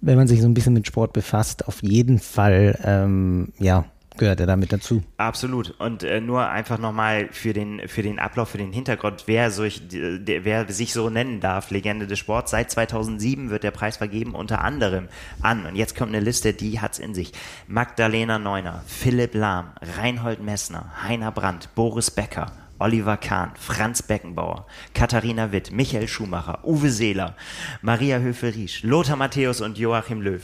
[0.00, 3.84] wenn man sich so ein bisschen mit Sport befasst, auf jeden Fall, ähm, ja,
[4.18, 5.02] gehört er damit dazu.
[5.16, 5.74] Absolut.
[5.78, 9.82] Und äh, nur einfach nochmal für den, für den Ablauf, für den Hintergrund, wer, solch,
[9.88, 12.50] der, wer sich so nennen darf, Legende des Sports.
[12.50, 15.08] Seit 2007 wird der Preis vergeben, unter anderem
[15.40, 17.32] an, und jetzt kommt eine Liste, die hat's in sich.
[17.66, 25.52] Magdalena Neuner, Philipp Lahm, Reinhold Messner, Heiner Brandt, Boris Becker, Oliver Kahn, Franz Beckenbauer, Katharina
[25.52, 27.34] Witt, Michael Schumacher, Uwe Seeler,
[27.82, 30.42] Maria Höfe-Riesch, Lothar Matthäus und Joachim Löw.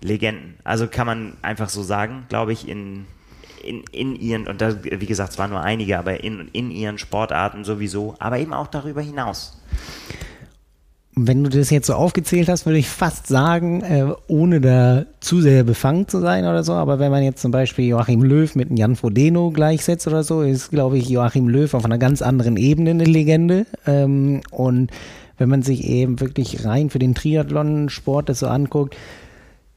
[0.00, 0.58] Legenden.
[0.62, 3.06] Also kann man einfach so sagen, glaube ich, in,
[3.62, 6.98] in, in ihren, und da, wie gesagt, es waren nur einige, aber in, in ihren
[6.98, 9.60] Sportarten sowieso, aber eben auch darüber hinaus.
[11.18, 15.40] Wenn du das jetzt so aufgezählt hast, würde ich fast sagen, äh, ohne da zu
[15.40, 18.78] sehr befangen zu sein oder so, aber wenn man jetzt zum Beispiel Joachim Löw mit
[18.78, 22.90] Jan Frodeno gleichsetzt oder so, ist, glaube ich, Joachim Löw auf einer ganz anderen Ebene
[22.90, 23.64] eine Legende.
[23.86, 24.90] Ähm, und
[25.38, 28.94] wenn man sich eben wirklich rein für den Triathlon-Sport das so anguckt,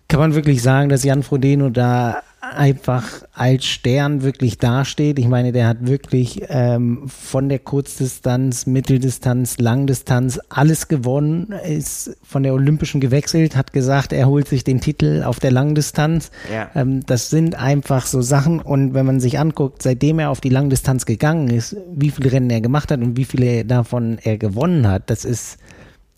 [0.10, 2.22] kann man wirklich sagen, dass Jan Frodeno da
[2.56, 5.20] einfach als Stern wirklich dasteht.
[5.20, 12.44] Ich meine, der hat wirklich ähm, von der Kurzdistanz, Mitteldistanz, Langdistanz alles gewonnen, ist von
[12.44, 16.32] der Olympischen gewechselt, hat gesagt, er holt sich den Titel auf der Langdistanz.
[16.52, 16.70] Ja.
[16.76, 20.50] Ähm, das sind einfach so Sachen und wenn man sich anguckt, seitdem er auf die
[20.50, 24.88] Langdistanz gegangen ist, wie viele Rennen er gemacht hat und wie viele davon er gewonnen
[24.88, 25.58] hat, das ist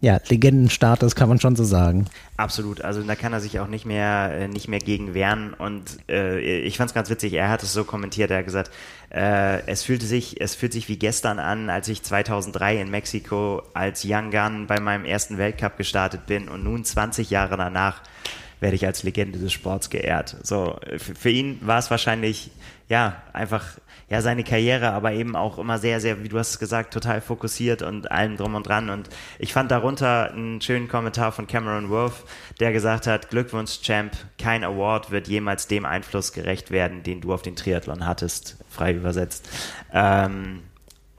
[0.02, 2.06] ja, Legendenstatus kann man schon so sagen.
[2.36, 5.54] Absolut, also da kann er sich auch nicht mehr, äh, nicht mehr gegen wehren.
[5.54, 8.72] Und äh, ich fand es ganz witzig, er hat es so kommentiert, er hat gesagt,
[9.12, 13.62] äh, es fühlte sich, es fühlt sich wie gestern an, als ich 2003 in Mexiko
[13.76, 16.50] als Young Gun bei meinem ersten Weltcup gestartet bin.
[16.50, 18.02] Und nun 20 Jahre danach
[18.60, 20.36] werde ich als Legende des Sports geehrt.
[20.42, 22.50] So, für ihn war es wahrscheinlich,
[22.90, 23.78] ja, einfach
[24.12, 27.82] ja seine Karriere, aber eben auch immer sehr, sehr, wie du hast gesagt, total fokussiert
[27.82, 28.89] und allem drum und dran.
[28.89, 32.26] Und ich fand darunter einen schönen Kommentar von Cameron Wolf,
[32.60, 37.34] der gesagt hat: Glückwunsch, Champ, kein Award wird jemals dem Einfluss gerecht werden, den du
[37.34, 39.47] auf den Triathlon hattest, frei übersetzt.
[39.93, 40.63] Ähm,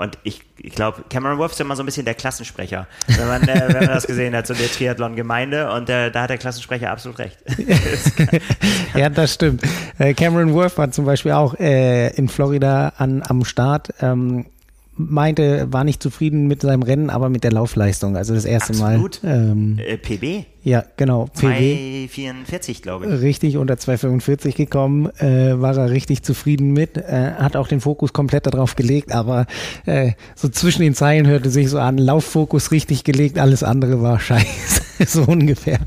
[0.02, 3.42] und ich, ich glaube, Cameron Wolf ist immer so ein bisschen der Klassensprecher, wenn man,
[3.42, 5.72] äh, wenn man das gesehen hat, so der Triathlon-Gemeinde.
[5.72, 7.38] Und äh, da hat der Klassensprecher absolut recht.
[8.94, 9.62] ja, das stimmt.
[9.98, 13.94] Äh, Cameron Wolf war zum Beispiel auch äh, in Florida an, am Start.
[14.00, 14.46] Ähm,
[14.96, 18.16] meinte, war nicht zufrieden mit seinem Rennen, aber mit der Laufleistung.
[18.16, 19.22] Also das erste Absolut.
[19.22, 19.50] Mal.
[19.50, 20.46] Ähm, äh, PB?
[20.62, 21.28] Ja, genau.
[21.36, 23.20] 2,44, glaube ich.
[23.20, 28.12] Richtig, unter 2,45 gekommen, äh, war er richtig zufrieden mit, äh, hat auch den Fokus
[28.12, 29.46] komplett darauf gelegt, aber
[29.86, 34.20] äh, so zwischen den Zeilen hörte sich so an, Lauffokus richtig gelegt, alles andere war
[34.20, 35.80] scheiße, so ungefähr.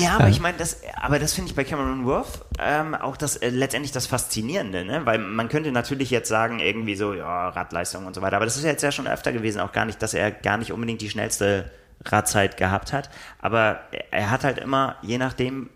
[0.00, 3.36] Ja, aber ich meine, das, aber das finde ich bei Cameron Worth ähm, auch das
[3.36, 5.06] äh, letztendlich das Faszinierende, ne?
[5.06, 8.56] Weil man könnte natürlich jetzt sagen, irgendwie so, ja, Radleistung und so weiter, aber das
[8.56, 11.00] ist ja jetzt ja schon öfter gewesen, auch gar nicht, dass er gar nicht unbedingt
[11.00, 11.70] die schnellste
[12.04, 15.70] Radzeit gehabt hat, aber er hat halt immer, je nachdem,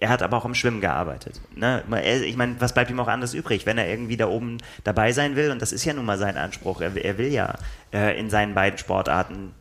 [0.00, 1.40] er hat aber auch im Schwimmen gearbeitet.
[1.56, 1.82] Ne?
[2.24, 5.34] Ich meine, was bleibt ihm auch anders übrig, wenn er irgendwie da oben dabei sein
[5.34, 5.50] will?
[5.50, 6.82] Und das ist ja nun mal sein Anspruch.
[6.82, 7.54] Er, er will ja
[7.92, 9.54] äh, in seinen beiden Sportarten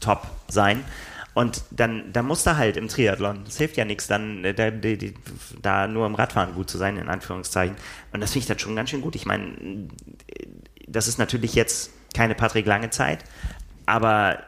[0.00, 0.84] top sein.
[1.34, 3.40] Und dann, dann muss er halt im Triathlon.
[3.44, 5.14] Das hilft ja nichts, dann äh, da, die,
[5.62, 7.76] da nur im Radfahren gut zu sein, in Anführungszeichen.
[8.12, 9.14] Und das finde ich dann schon ganz schön gut.
[9.14, 9.88] Ich meine,
[10.86, 13.24] das ist natürlich jetzt keine Patrick Lange Zeit,
[13.86, 14.38] aber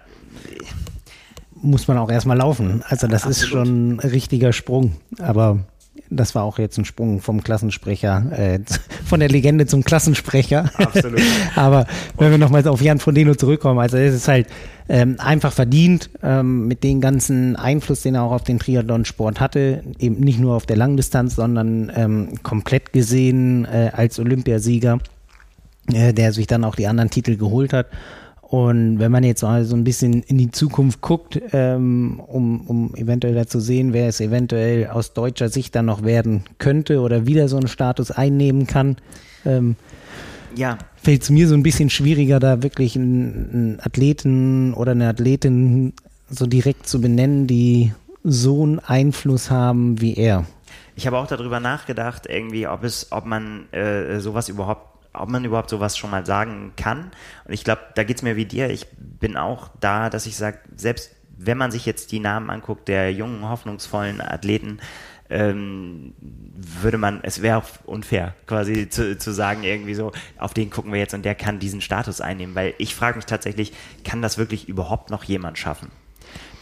[1.55, 2.83] muss man auch erstmal laufen.
[2.88, 3.37] Also das Absolut.
[3.37, 4.97] ist schon ein richtiger Sprung.
[5.18, 5.61] Aber
[6.10, 8.60] das war auch jetzt ein Sprung vom Klassensprecher, äh,
[9.04, 10.70] von der Legende zum Klassensprecher.
[10.74, 11.20] Absolut.
[11.56, 11.86] Aber
[12.18, 14.48] wenn wir nochmal auf Jan Frodeno zurückkommen, also es ist halt
[14.88, 19.82] ähm, einfach verdient ähm, mit dem ganzen Einfluss, den er auch auf den Triathlon-Sport hatte,
[19.98, 24.98] eben nicht nur auf der Langdistanz, sondern ähm, komplett gesehen äh, als Olympiasieger,
[25.92, 27.86] äh, der sich dann auch die anderen Titel geholt hat.
[28.48, 32.94] Und wenn man jetzt mal so ein bisschen in die Zukunft guckt, ähm, um, um
[32.94, 37.26] eventuell da zu sehen, wer es eventuell aus deutscher Sicht dann noch werden könnte oder
[37.26, 38.96] wieder so einen Status einnehmen kann,
[39.46, 39.76] ähm,
[40.54, 40.78] ja.
[40.96, 45.94] fällt es mir so ein bisschen schwieriger, da wirklich einen, einen Athleten oder eine Athletin
[46.28, 50.46] so direkt zu benennen, die so einen Einfluss haben wie er.
[50.96, 55.44] Ich habe auch darüber nachgedacht, irgendwie, ob es, ob man äh, sowas überhaupt ob man
[55.44, 57.11] überhaupt sowas schon mal sagen kann.
[57.44, 58.70] Und ich glaube, da geht es mir wie dir.
[58.70, 62.88] Ich bin auch da, dass ich sage, selbst wenn man sich jetzt die Namen anguckt,
[62.88, 64.79] der jungen, hoffnungsvollen Athleten,
[65.31, 70.70] ähm, würde man, es wäre auch unfair, quasi zu, zu sagen, irgendwie so, auf den
[70.70, 73.72] gucken wir jetzt und der kann diesen Status einnehmen, weil ich frage mich tatsächlich,
[74.05, 75.90] kann das wirklich überhaupt noch jemand schaffen?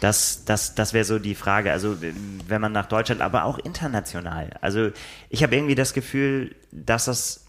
[0.01, 1.71] Das, das, das wäre so die Frage.
[1.71, 4.51] Also, wenn man nach Deutschland, aber auch international.
[4.61, 4.91] Also,
[5.29, 7.47] ich habe irgendwie das Gefühl, dass das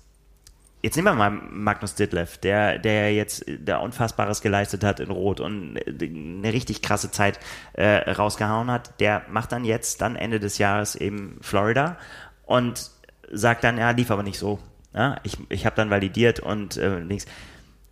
[0.83, 5.39] Jetzt nehmen wir mal Magnus Ditlev, der, der jetzt der Unfassbares geleistet hat in Rot
[5.39, 7.39] und eine richtig krasse Zeit
[7.71, 8.99] äh, rausgehauen hat.
[8.99, 11.97] Der macht dann jetzt, dann Ende des Jahres eben Florida
[12.45, 12.91] und
[13.31, 14.59] sagt dann, ja, lief aber nicht so.
[14.93, 17.27] Ja, ich ich habe dann validiert und äh, links.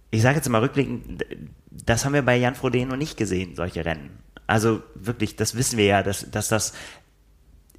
[0.10, 1.24] Ich sage jetzt mal rückblickend,
[1.72, 4.20] das haben wir bei Jan Frodeno nicht gesehen, solche Rennen.
[4.48, 6.74] Also wirklich, das wissen wir ja, dass, dass das,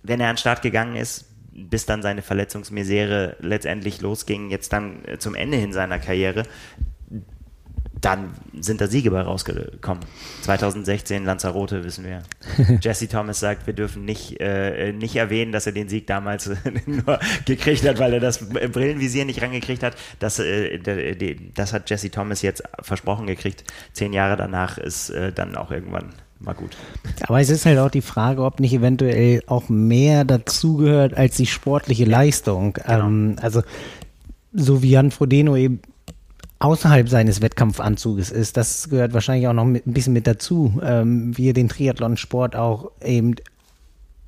[0.03, 5.05] wenn er an den Start gegangen ist, bis dann seine Verletzungsmisere letztendlich losging, jetzt dann
[5.05, 6.45] äh, zum Ende hin seiner Karriere,
[8.03, 10.03] dann sind da Siege bei rausgekommen.
[10.43, 12.23] 2016 Lanzarote, wissen wir.
[12.83, 16.51] Jesse Thomas sagt, wir dürfen nicht, äh, nicht erwähnen, dass er den Sieg damals
[16.87, 19.97] nur gekriegt hat, weil er das Brillenvisier nicht rangekriegt hat.
[20.19, 20.79] Das, äh,
[21.55, 23.63] das hat Jesse Thomas jetzt versprochen gekriegt.
[23.93, 26.13] Zehn Jahre danach ist äh, dann auch irgendwann
[26.45, 26.77] mal gut.
[27.23, 31.47] Aber es ist halt auch die Frage, ob nicht eventuell auch mehr dazugehört als die
[31.47, 32.75] sportliche Leistung.
[32.75, 33.07] Genau.
[33.07, 33.63] Ähm, also
[34.53, 35.81] so wie Jan Frodeno eben
[36.59, 41.37] außerhalb seines Wettkampfanzuges ist, das gehört wahrscheinlich auch noch mit, ein bisschen mit dazu, ähm,
[41.37, 43.35] wie er den Triathlonsport auch eben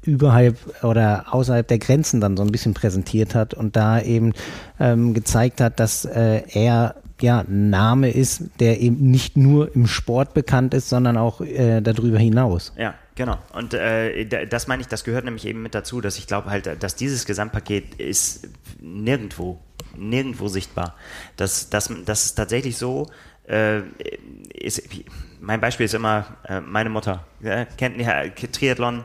[0.03, 4.33] überhalb oder außerhalb der Grenzen dann so ein bisschen präsentiert hat und da eben
[4.81, 10.35] ähm, gezeigt hat, dass äh, er ja, Name ist, der eben nicht nur im Sport
[10.35, 12.73] bekannt ist, sondern auch äh, darüber hinaus.
[12.77, 13.39] Ja, genau.
[13.53, 16.83] Und äh, das meine ich, das gehört nämlich eben mit dazu, dass ich glaube halt,
[16.83, 18.49] dass dieses Gesamtpaket ist
[18.81, 19.61] nirgendwo,
[19.97, 20.97] nirgendwo sichtbar.
[21.37, 23.07] Das, das, das ist tatsächlich so,
[23.49, 23.81] äh,
[24.53, 24.83] ist,
[25.41, 27.25] mein Beispiel ist immer äh, meine Mutter.
[27.77, 29.05] kennt ja, Triathlon,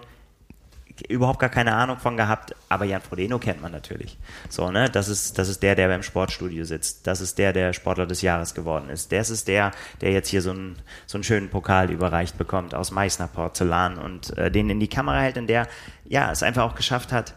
[1.08, 4.18] überhaupt gar keine Ahnung von gehabt, aber Jan Frodeno kennt man natürlich.
[4.50, 7.08] So, ne, das ist, das ist der, der beim Sportstudio sitzt.
[7.08, 9.12] Das ist der, der Sportler des Jahres geworden ist.
[9.12, 12.92] Das ist der, der jetzt hier so einen, so einen schönen Pokal überreicht bekommt aus
[12.92, 15.68] Meißner Porzellan und äh, den in die Kamera hält, in der,
[16.06, 17.34] ja, es einfach auch geschafft hat,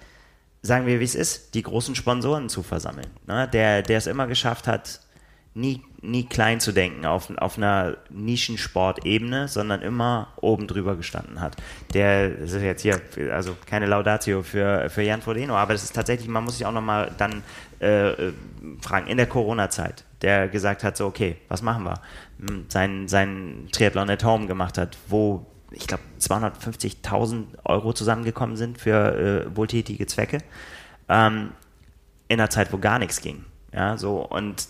[0.63, 3.11] sagen wir, wie es ist, die großen Sponsoren zu versammeln.
[3.27, 3.49] Ne?
[3.49, 5.01] Der, der es immer geschafft hat,
[5.55, 11.57] nie, nie klein zu denken auf, auf einer Nischensportebene, sondern immer oben drüber gestanden hat.
[11.93, 13.01] Der, das ist jetzt hier,
[13.33, 16.73] also keine Laudatio für, für Jan Frodeno, aber das ist tatsächlich, man muss sich auch
[16.73, 17.43] nochmal dann
[17.81, 18.33] äh,
[18.81, 22.01] fragen, in der Corona-Zeit, der gesagt hat, so, okay, was machen wir?
[22.41, 28.79] Hm, sein, sein Triathlon at Home gemacht hat, wo ich glaube, 250.000 Euro zusammengekommen sind
[28.79, 30.39] für äh, wohltätige Zwecke.
[31.09, 31.53] Ähm,
[32.29, 33.45] in einer Zeit, wo gar nichts ging.
[33.73, 34.67] Ja, so, und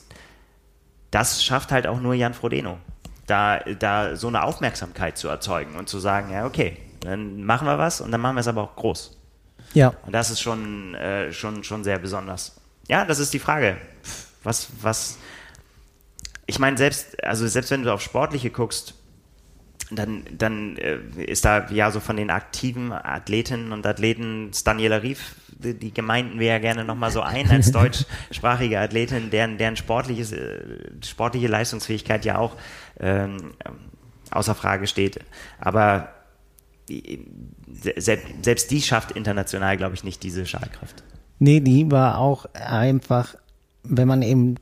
[1.12, 2.78] das schafft halt auch nur Jan Frodeno,
[3.26, 7.78] da, da so eine Aufmerksamkeit zu erzeugen und zu sagen, ja, okay, dann machen wir
[7.78, 9.16] was und dann machen wir es aber auch groß.
[9.74, 9.94] Ja.
[10.04, 12.60] Und das ist schon, äh, schon, schon sehr besonders.
[12.88, 13.76] Ja, das ist die Frage.
[14.42, 15.18] Was, was,
[16.46, 18.94] ich meine, selbst, also selbst wenn du auf Sportliche guckst,
[19.94, 25.36] dann, dann äh, ist da ja so von den aktiven Athletinnen und Athleten Daniela Rief,
[25.48, 30.32] die, die gemeinten wir ja gerne nochmal so ein als deutschsprachige Athletin, deren, deren sportliches,
[30.32, 30.60] äh,
[31.04, 32.56] sportliche Leistungsfähigkeit ja auch
[33.00, 33.54] ähm,
[34.30, 35.20] außer Frage steht.
[35.58, 36.08] Aber
[37.68, 41.02] selbst, selbst die schafft international, glaube ich, nicht diese Schalkraft.
[41.38, 43.34] Nee, die war auch einfach,
[43.82, 44.56] wenn man eben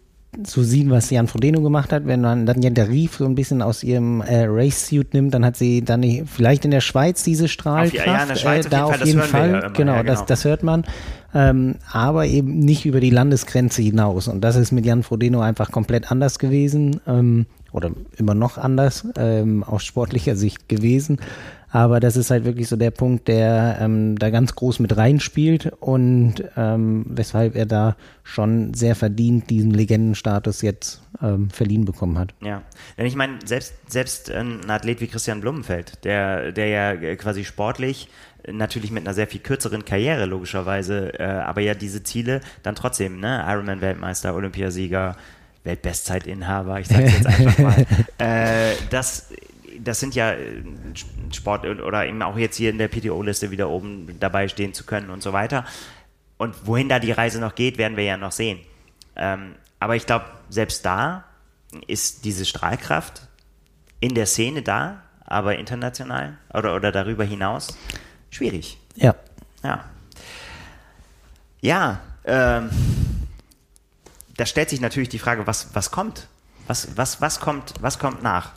[0.45, 2.07] zu sehen, was Jan Frodeno gemacht hat.
[2.07, 5.57] Wenn man dann Jenta Rief so ein bisschen aus ihrem äh, Race-Suit nimmt, dann hat
[5.57, 8.01] sie dann vielleicht in der Schweiz diese Strahlkraft.
[8.01, 9.51] Auf, ja, in der Schweiz äh, da auf jeden Fall.
[9.51, 10.12] Ja immer, genau, ja, genau.
[10.12, 10.85] Das, das hört man.
[11.33, 14.29] Ähm, aber eben nicht über die Landesgrenze hinaus.
[14.29, 17.01] Und das ist mit Jan Frodeno einfach komplett anders gewesen.
[17.07, 21.19] Ähm, oder immer noch anders ähm, aus sportlicher Sicht gewesen.
[21.73, 25.73] Aber das ist halt wirklich so der Punkt, der ähm, da ganz groß mit reinspielt
[25.79, 32.35] und ähm, weshalb er da schon sehr verdient diesen Legendenstatus jetzt ähm, verliehen bekommen hat.
[32.40, 32.62] Ja,
[32.98, 38.09] denn ich meine, selbst, selbst ein Athlet wie Christian Blumenfeld, der, der ja quasi sportlich
[38.50, 43.20] natürlich mit einer sehr viel kürzeren Karriere logischerweise, äh, aber ja diese Ziele dann trotzdem,
[43.20, 45.16] ne, Ironman-Weltmeister, Olympiasieger,
[45.64, 47.87] Weltbestzeitinhaber, ich sage jetzt einfach mal,
[48.18, 49.28] äh, das
[49.83, 50.62] das sind ja äh,
[51.33, 55.11] Sport oder eben auch jetzt hier in der PTO-Liste wieder oben dabei stehen zu können
[55.11, 55.64] und so weiter.
[56.38, 58.61] Und wohin da die Reise noch geht, werden wir ja noch sehen.
[59.16, 61.25] Ähm, aber ich glaube, selbst da
[61.87, 63.23] ist diese Strahlkraft
[63.99, 67.77] in der Szene da, aber international oder, oder darüber hinaus
[68.31, 68.79] schwierig.
[68.95, 69.14] Ja.
[69.62, 69.85] Ja.
[71.61, 72.71] Ja, ähm,
[74.37, 76.29] da stellt sich natürlich die Frage, was, was kommt?
[76.66, 78.53] Was, was, was, kommt, was kommt nach?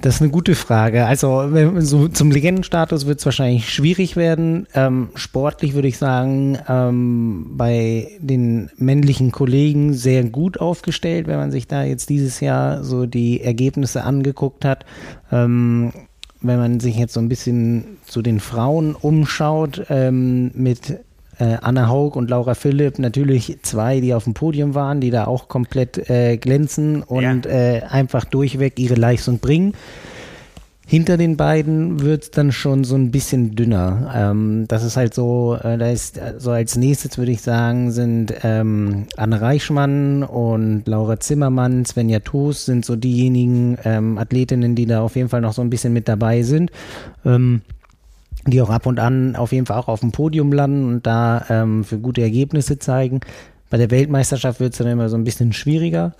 [0.00, 1.06] Das ist eine gute Frage.
[1.06, 4.68] Also so zum Legendenstatus wird es wahrscheinlich schwierig werden.
[4.74, 11.50] Ähm, sportlich würde ich sagen, ähm, bei den männlichen Kollegen sehr gut aufgestellt, wenn man
[11.50, 14.84] sich da jetzt dieses Jahr so die Ergebnisse angeguckt hat.
[15.32, 15.92] Ähm,
[16.40, 21.00] wenn man sich jetzt so ein bisschen zu den Frauen umschaut, ähm, mit
[21.38, 25.26] äh, Anna Haug und Laura Philipp natürlich zwei, die auf dem Podium waren, die da
[25.26, 27.50] auch komplett äh, glänzen und ja.
[27.50, 29.74] äh, einfach durchweg ihre Leistung bringen.
[30.90, 34.10] Hinter den beiden wird es dann schon so ein bisschen dünner.
[34.16, 37.90] Ähm, das ist halt so, äh, da ist äh, so als nächstes würde ich sagen,
[37.90, 44.86] sind ähm, Anne Reichmann und Laura Zimmermann, Svenja Toos sind so diejenigen ähm, Athletinnen, die
[44.86, 46.70] da auf jeden Fall noch so ein bisschen mit dabei sind.
[47.22, 47.60] Ähm,
[48.50, 51.44] die auch ab und an auf jeden Fall auch auf dem Podium landen und da
[51.48, 53.20] ähm, für gute Ergebnisse zeigen.
[53.70, 56.14] Bei der Weltmeisterschaft wird es dann immer so ein bisschen schwieriger.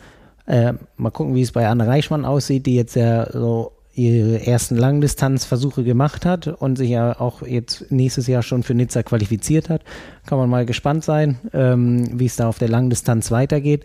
[0.47, 4.77] Äh, mal gucken, wie es bei Anne Reichmann aussieht, die jetzt ja so ihre ersten
[4.77, 9.83] Langdistanzversuche gemacht hat und sich ja auch jetzt nächstes Jahr schon für Nizza qualifiziert hat.
[10.25, 13.85] Kann man mal gespannt sein, ähm, wie es da auf der Langdistanz weitergeht.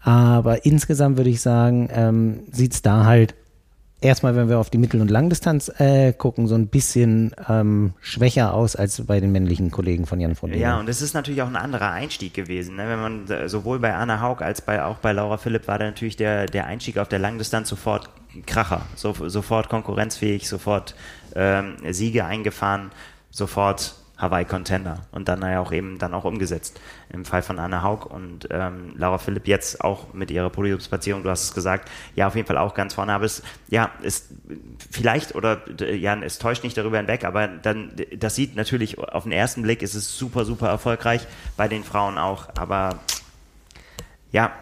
[0.00, 3.34] Aber insgesamt würde ich sagen, ähm, sieht es da halt
[4.02, 8.54] erstmal, wenn wir auf die Mittel- und Langdistanz äh, gucken, so ein bisschen ähm, schwächer
[8.54, 10.58] aus als bei den männlichen Kollegen von Jan Degen.
[10.58, 12.76] Ja, und es ist natürlich auch ein anderer Einstieg gewesen.
[12.76, 12.88] Ne?
[12.88, 15.86] Wenn man äh, sowohl bei Anna Haug als bei, auch bei Laura Philipp war da
[15.86, 18.10] natürlich der, der Einstieg auf der Langdistanz sofort
[18.46, 20.94] Kracher, so, sofort konkurrenzfähig, sofort
[21.34, 22.90] ähm, Siege eingefahren,
[23.30, 26.80] sofort Hawaii Contender und dann ja auch eben dann auch umgesetzt.
[27.12, 31.28] Im Fall von Anna Haug und ähm, Laura Philipp jetzt auch mit ihrer Podiumsplatzierung, du
[31.28, 34.28] hast es gesagt, ja auf jeden Fall auch ganz vorne, aber es ja ist
[34.90, 39.32] vielleicht oder ja es täuscht nicht darüber hinweg, aber dann das sieht natürlich auf den
[39.32, 41.26] ersten Blick ist es super super erfolgreich.
[41.56, 43.00] Bei den Frauen auch, aber
[44.30, 44.52] ja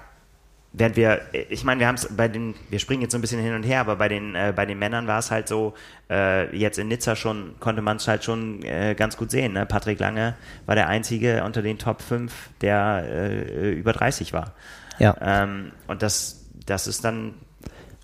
[0.73, 3.41] während wir, ich meine, wir haben es bei den, wir springen jetzt so ein bisschen
[3.41, 5.75] hin und her, aber bei den, äh, bei den Männern war es halt so,
[6.09, 9.53] äh, jetzt in Nizza schon, konnte man es halt schon äh, ganz gut sehen.
[9.53, 9.67] Ne?
[9.67, 10.35] Patrick Lange
[10.67, 14.53] war der Einzige unter den Top 5, der äh, über 30 war.
[14.99, 15.17] Ja.
[15.21, 17.35] Ähm, und das, das ist dann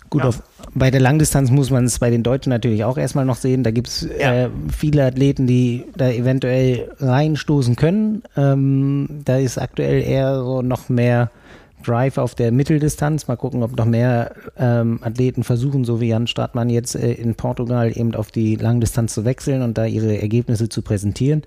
[0.09, 0.29] Gut, ja.
[0.29, 0.41] auf,
[0.73, 3.63] bei der Langdistanz muss man es bei den Deutschen natürlich auch erstmal noch sehen.
[3.63, 4.45] Da gibt es ja.
[4.45, 8.23] äh, viele Athleten, die da eventuell reinstoßen können.
[8.37, 11.29] Ähm, da ist aktuell eher so noch mehr
[11.83, 13.27] Drive auf der Mitteldistanz.
[13.27, 17.35] Mal gucken, ob noch mehr ähm, Athleten versuchen, so wie Jan Stratmann jetzt äh, in
[17.35, 21.43] Portugal eben auf die Langdistanz zu wechseln und da ihre Ergebnisse zu präsentieren.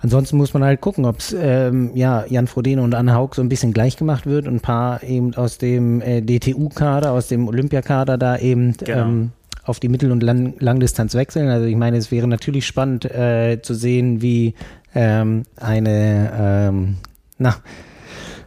[0.00, 3.40] Ansonsten muss man halt gucken, ob es ähm, ja, Jan Frodeno und Anne Haug so
[3.40, 7.48] ein bisschen gleich gemacht wird und ein paar eben aus dem äh, DTU-Kader, aus dem
[7.48, 9.00] Olympiakader da eben genau.
[9.00, 9.30] ähm,
[9.64, 11.48] auf die Mittel- und Lang Langdistanz wechseln.
[11.48, 14.54] Also ich meine, es wäre natürlich spannend äh, zu sehen, wie
[14.94, 16.96] ähm, eine, ähm,
[17.38, 17.56] na,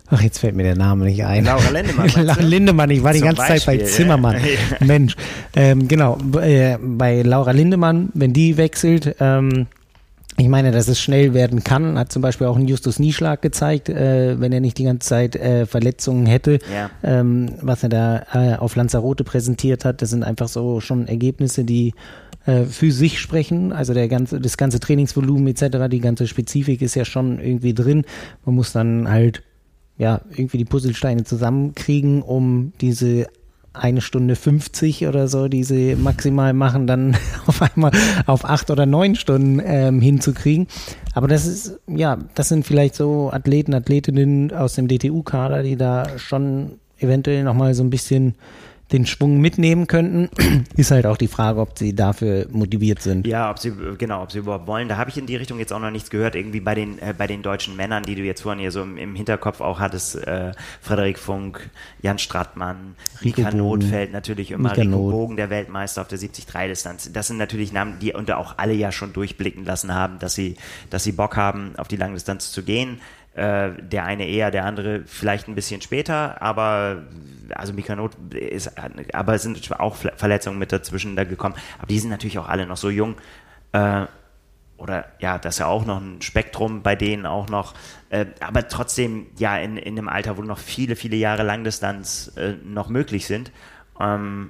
[0.10, 1.46] Ach, jetzt fällt mir der Name nicht ein.
[1.46, 2.10] Laura Lindemann.
[2.26, 4.36] Laura Lindemann, ich war die ganze Beispiel, Zeit bei Zimmermann.
[4.36, 4.78] Ja.
[4.86, 5.16] Mensch.
[5.56, 9.68] Ähm, genau, äh, bei Laura Lindemann, wenn die wechselt, ähm,
[10.40, 13.90] ich meine, dass es schnell werden kann, hat zum Beispiel auch ein Justus Nieschlag gezeigt,
[13.90, 16.90] äh, wenn er nicht die ganze Zeit äh, Verletzungen hätte, ja.
[17.04, 20.02] ähm, was er da äh, auf Lanzarote präsentiert hat.
[20.02, 21.96] Das sind einfach so schon Ergebnisse, die
[22.46, 23.74] äh, für sich sprechen.
[23.74, 28.06] Also der ganze, das ganze Trainingsvolumen etc., die ganze Spezifik ist ja schon irgendwie drin.
[28.46, 29.42] Man muss dann halt
[29.98, 33.28] ja irgendwie die Puzzlesteine zusammenkriegen, um diese
[33.74, 37.92] eine Stunde 50 oder so, die sie maximal machen, dann auf einmal
[38.26, 40.68] auf acht oder neun Stunden ähm, hinzukriegen.
[41.14, 46.18] Aber das ist, ja, das sind vielleicht so Athleten, Athletinnen aus dem DTU-Kader, die da
[46.18, 48.36] schon eventuell nochmal so ein bisschen
[48.92, 50.30] den Schwung mitnehmen könnten,
[50.78, 53.28] ist halt auch die Frage, ob sie dafür motiviert sind.
[53.28, 54.88] Ja, ob sie genau, ob sie überhaupt wollen.
[54.88, 56.36] Da habe ich in die Richtung jetzt auch noch nichts gehört.
[56.36, 58.98] Irgendwie bei den äh, bei den deutschen Männern, die du jetzt vorhin hier so im,
[58.98, 61.70] im Hinterkopf auch hattest, äh, Frederik Funk,
[62.02, 65.12] Jan Strattmann, Rika Notfeld natürlich immer, Rika Rico Not.
[65.12, 67.12] Bogen, der Weltmeister auf der 73-Distanz.
[67.12, 70.56] Das sind natürlich Namen, die und auch alle ja schon durchblicken lassen haben, dass sie
[70.90, 73.00] dass sie Bock haben, auf die Langdistanz zu gehen.
[73.38, 77.04] Äh, der eine eher, der andere vielleicht ein bisschen später, aber
[77.54, 78.72] also Mikanot ist,
[79.14, 81.54] aber es sind auch Verletzungen mit dazwischen da gekommen.
[81.78, 83.16] Aber die sind natürlich auch alle noch so jung.
[83.74, 84.06] Äh,
[84.78, 87.76] oder ja, das ist ja auch noch ein Spektrum bei denen auch noch.
[88.10, 92.54] Äh, aber trotzdem, ja, in, in einem Alter, wo noch viele, viele Jahre Langdistanz äh,
[92.64, 93.52] noch möglich sind.
[94.00, 94.50] Ähm,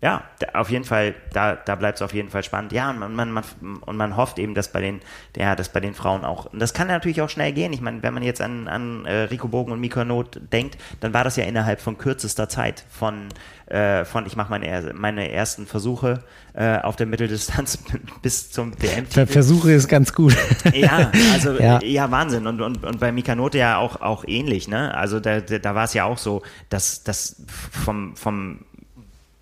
[0.00, 0.22] ja,
[0.54, 2.70] auf jeden Fall, da, da bleibt es auf jeden Fall spannend.
[2.70, 3.44] Ja, und man, man,
[3.80, 5.00] und man hofft eben, dass bei den,
[5.36, 7.72] ja, dass bei den Frauen auch, und das kann natürlich auch schnell gehen.
[7.72, 11.14] Ich meine, wenn man jetzt an, an äh, Rico Bogen und Mika Not denkt, dann
[11.14, 13.26] war das ja innerhalb von kürzester Zeit von,
[13.66, 16.22] äh, von ich mache meine, meine ersten Versuche
[16.54, 17.78] äh, auf der Mitteldistanz
[18.22, 19.26] bis zum dm -Titel.
[19.26, 20.36] Versuche ist ganz gut.
[20.74, 21.82] ja, also ja.
[21.82, 22.46] ja, Wahnsinn.
[22.46, 24.96] Und, und, und bei Mika Note ja auch, auch ähnlich, ne?
[24.96, 28.60] Also da, da war es ja auch so, dass, dass vom, vom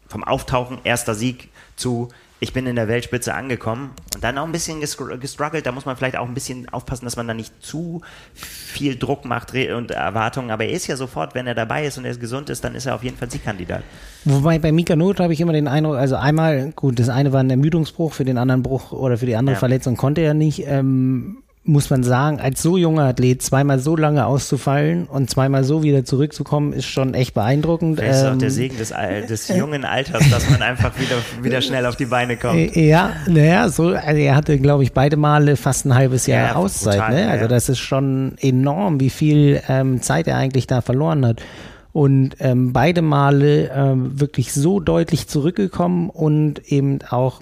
[0.09, 4.53] vom Auftauchen, erster Sieg zu ich bin in der Weltspitze angekommen und dann auch ein
[4.53, 5.65] bisschen gestruggelt.
[5.65, 8.03] Da muss man vielleicht auch ein bisschen aufpassen, dass man da nicht zu
[8.35, 10.51] viel Druck macht und Erwartungen.
[10.51, 12.75] Aber er ist ja sofort, wenn er dabei ist und er ist gesund ist, dann
[12.75, 13.83] ist er auf jeden Fall Siegkandidat.
[14.25, 17.41] Wobei bei Mika Not habe ich immer den Eindruck, also einmal, gut, das eine war
[17.41, 19.59] ein Ermüdungsbruch, für den anderen Bruch oder für die andere ja.
[19.59, 20.67] Verletzung konnte er nicht.
[20.67, 25.83] Ähm, muss man sagen, als so junger Athlet zweimal so lange auszufallen und zweimal so
[25.83, 27.99] wieder zurückzukommen, ist schon echt beeindruckend.
[27.99, 28.95] Das ist ähm, auch der Segen des,
[29.29, 32.77] des jungen Alters, dass man einfach wieder, wieder schnell auf die Beine kommt.
[32.77, 36.49] Äh, ja, naja, so, also er hatte, glaube ich, beide Male fast ein halbes Jahr
[36.49, 36.99] ja, Auszeit.
[36.99, 37.31] Brutal, ne?
[37.31, 41.43] Also das ist schon enorm, wie viel ähm, Zeit er eigentlich da verloren hat
[41.97, 47.41] und ähm, beide Male ähm, wirklich so deutlich zurückgekommen und eben auch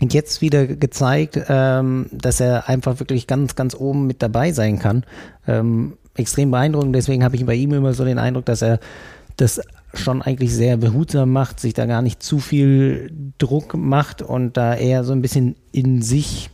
[0.00, 5.04] jetzt wieder gezeigt, ähm, dass er einfach wirklich ganz, ganz oben mit dabei sein kann.
[5.46, 6.94] Ähm, extrem beeindruckend.
[6.94, 8.80] Deswegen habe ich bei ihm immer so den Eindruck, dass er
[9.36, 9.60] das
[9.94, 14.74] schon eigentlich sehr behutsam macht, sich da gar nicht zu viel Druck macht und da
[14.74, 16.50] eher so ein bisschen in sich,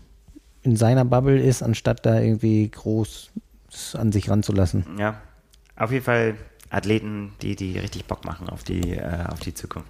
[0.62, 3.30] in seiner Bubble ist, anstatt da irgendwie groß
[3.94, 4.84] an sich ranzulassen.
[4.98, 5.20] Ja,
[5.76, 6.34] auf jeden Fall
[6.70, 9.88] Athleten, die, die richtig Bock machen auf die, äh, auf die Zukunft.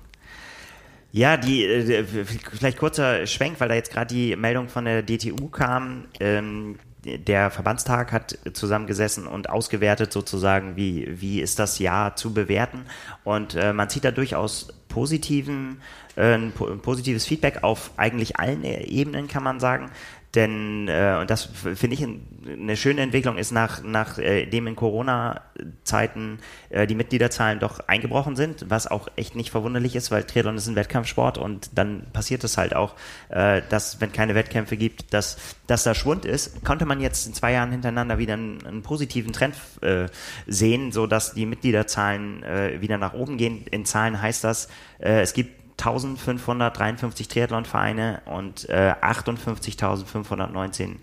[1.12, 5.48] Ja, die, äh, vielleicht kurzer Schwenk, weil da jetzt gerade die Meldung von der DTU
[5.48, 6.06] kam.
[6.20, 12.86] Ähm, der Verbandstag hat zusammengesessen und ausgewertet sozusagen, wie, wie ist das Jahr zu bewerten.
[13.24, 15.82] Und äh, man zieht da durchaus positiven,
[16.16, 19.90] äh, ein positives Feedback auf eigentlich allen Ebenen, kann man sagen.
[20.34, 24.76] Denn, äh, und das finde ich eine schöne Entwicklung, ist nach, nach äh, dem in
[24.76, 26.38] Corona-Zeiten
[26.70, 30.68] äh, die Mitgliederzahlen doch eingebrochen sind, was auch echt nicht verwunderlich ist, weil Triathlon ist
[30.68, 32.94] ein Wettkampfsport und dann passiert es halt auch,
[33.28, 36.64] äh, dass, wenn keine Wettkämpfe gibt, dass, dass da Schwund ist.
[36.64, 40.06] Konnte man jetzt in zwei Jahren hintereinander wieder einen, einen positiven Trend äh,
[40.46, 43.66] sehen, so dass die Mitgliederzahlen äh, wieder nach oben gehen.
[43.70, 44.68] In Zahlen heißt das,
[44.98, 50.96] äh, es gibt 1553 Triathlonvereine und äh, 58.519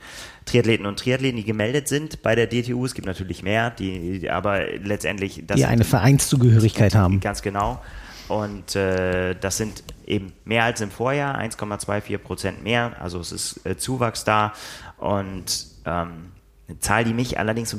[0.46, 2.86] Triathleten und Triathleten, die gemeldet sind bei der DTU.
[2.86, 7.20] Es gibt natürlich mehr, die, aber letztendlich das die eine Vereinszugehörigkeit haben.
[7.20, 7.82] Ganz genau.
[8.30, 12.94] Und äh, das sind eben mehr als im Vorjahr, 1,24 Prozent mehr.
[13.00, 14.54] Also es ist äh, Zuwachs da.
[14.98, 16.32] Und ähm,
[16.68, 17.76] eine Zahl, die mich allerdings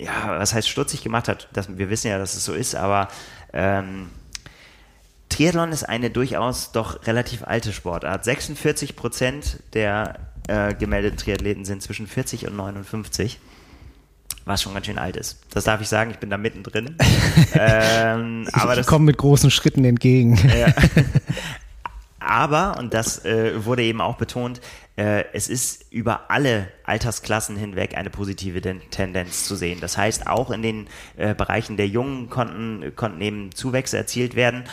[0.00, 3.08] ja, was heißt stutzig gemacht hat, dass, wir wissen ja, dass es so ist, aber
[3.52, 4.10] ähm,
[5.32, 8.24] Triathlon ist eine durchaus doch relativ alte Sportart.
[8.24, 10.18] 46 Prozent der
[10.48, 13.38] äh, gemeldeten Triathleten sind zwischen 40 und 59
[14.44, 15.38] was schon ganz schön alt ist.
[15.50, 16.96] Das darf ich sagen, ich bin da mittendrin.
[17.54, 20.36] ähm, ich, aber ich komme mit großen Schritten entgegen.
[20.58, 20.74] Ja.
[22.18, 24.60] Aber, und das äh, wurde eben auch betont,
[24.96, 28.60] äh, es ist über alle Altersklassen hinweg eine positive
[28.90, 29.80] Tendenz zu sehen.
[29.80, 34.64] Das heißt, auch in den äh, Bereichen der Jungen konnten, konnten eben Zuwächse erzielt werden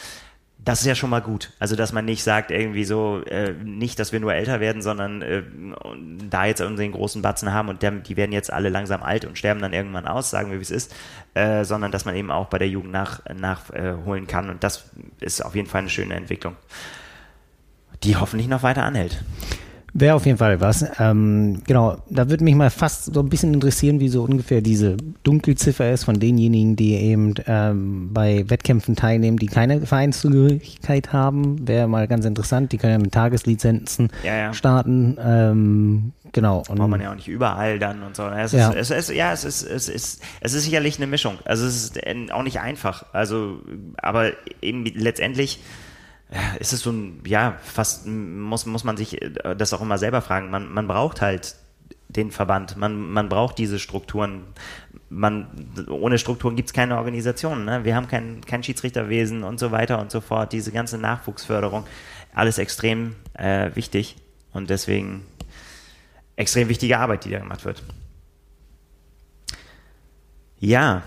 [0.70, 1.52] das ist ja schon mal gut.
[1.58, 5.24] Also, dass man nicht sagt, irgendwie so, äh, nicht, dass wir nur älter werden, sondern
[5.24, 5.42] äh,
[6.30, 9.36] da jetzt unseren großen Batzen haben und der, die werden jetzt alle langsam alt und
[9.36, 10.94] sterben dann irgendwann aus, sagen wir, wie es ist,
[11.34, 14.52] äh, sondern dass man eben auch bei der Jugend nachholen nach, äh, kann.
[14.52, 16.56] Und das ist auf jeden Fall eine schöne Entwicklung,
[18.04, 19.24] die hoffentlich noch weiter anhält.
[20.00, 20.86] Wäre auf jeden Fall was.
[20.98, 24.96] Ähm, genau, da würde mich mal fast so ein bisschen interessieren, wie so ungefähr diese
[25.24, 31.68] Dunkelziffer ist von denjenigen, die eben ähm, bei Wettkämpfen teilnehmen, die keine Vereinszugehörigkeit haben.
[31.68, 32.72] Wäre mal ganz interessant.
[32.72, 34.54] Die können ja mit Tageslizenzen ja, ja.
[34.54, 35.18] starten.
[35.22, 36.64] Ähm, genau.
[36.70, 38.26] Und braucht man ja auch nicht überall dann und so.
[38.28, 38.70] Es ja.
[38.70, 41.40] Ist, es, ist, ja, es ist, es ist, es ist sicherlich eine Mischung.
[41.44, 42.00] Also es ist
[42.32, 43.06] auch nicht einfach.
[43.12, 43.60] Also,
[43.98, 44.32] aber
[44.62, 45.60] eben letztendlich
[46.60, 50.22] ist es so ein, ja, fast muss, muss man sich äh, das auch immer selber
[50.22, 50.50] fragen.
[50.50, 51.56] Man, man braucht halt
[52.08, 54.44] den Verband, man, man braucht diese Strukturen.
[55.10, 55.48] Man,
[55.90, 57.66] ohne Strukturen gibt es keine Organisation.
[57.66, 57.84] Ne?
[57.84, 60.54] Wir haben kein, kein Schiedsrichterwesen und so weiter und so fort.
[60.54, 61.86] Diese ganze Nachwuchsförderung,
[62.34, 64.18] alles extrem äh, wichtig
[64.54, 65.26] und deswegen
[66.36, 67.84] extrem wichtige Arbeit, die da gemacht wird.
[70.60, 71.04] Ja,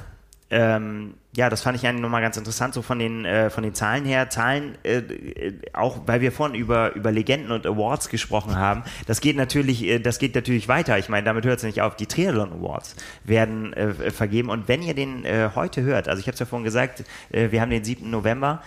[0.53, 3.75] ähm, ja, das fand ich eigentlich nochmal ganz interessant, so von den, äh, von den
[3.75, 4.29] Zahlen her.
[4.29, 9.23] Zahlen, äh, äh, auch weil wir vorhin über, über Legenden und Awards gesprochen haben, das
[9.23, 10.99] geht natürlich, äh, das geht natürlich weiter.
[10.99, 11.97] Ich meine, damit hört es nicht auf.
[11.97, 14.51] Die Triathlon Awards werden äh, vergeben.
[14.51, 17.61] Und wenn ihr den äh, heute hört, also ich habe es ja vorhin gesagt, wir
[17.61, 18.11] haben den 7.
[18.11, 18.63] November,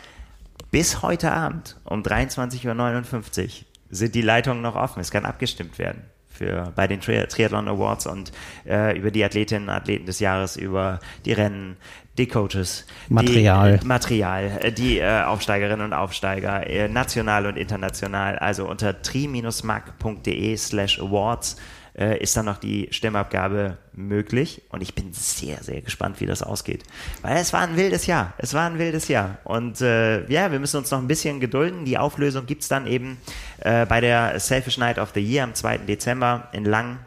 [0.71, 4.99] bis heute Abend um 23.59 Uhr sind die Leitungen noch offen.
[5.01, 6.01] Es kann abgestimmt werden
[6.36, 8.31] für, bei den Tri Triathlon Awards und
[8.67, 11.77] äh, über die Athletinnen und Athleten des Jahres, über die Rennen,
[12.17, 17.57] die Coaches, Material, die, äh, Material, äh, die äh, Aufsteigerinnen und Aufsteiger, äh, national und
[17.57, 18.38] international.
[18.39, 21.57] Also unter tri-mac.de slash awards
[21.98, 24.62] äh, ist dann noch die Stimmabgabe möglich.
[24.70, 26.84] Und ich bin sehr, sehr gespannt, wie das ausgeht.
[27.22, 28.34] Weil es war ein wildes Jahr.
[28.38, 29.38] Es war ein wildes Jahr.
[29.43, 31.86] Und äh, ja, wir müssen uns noch ein bisschen gedulden.
[31.86, 33.18] Die Auflösung gibt es dann eben
[33.60, 35.80] äh, bei der Selfish Night of the Year am 2.
[35.80, 37.00] Dezember in Lang.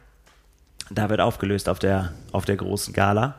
[0.91, 3.37] Da wird aufgelöst auf der, auf der großen Gala.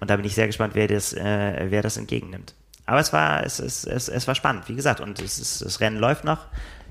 [0.00, 2.54] Und da bin ich sehr gespannt, wer das, äh, wer das entgegennimmt.
[2.86, 5.80] Aber es war, es, es, es, es war spannend, wie gesagt, und es ist, das
[5.80, 6.46] Rennen läuft noch.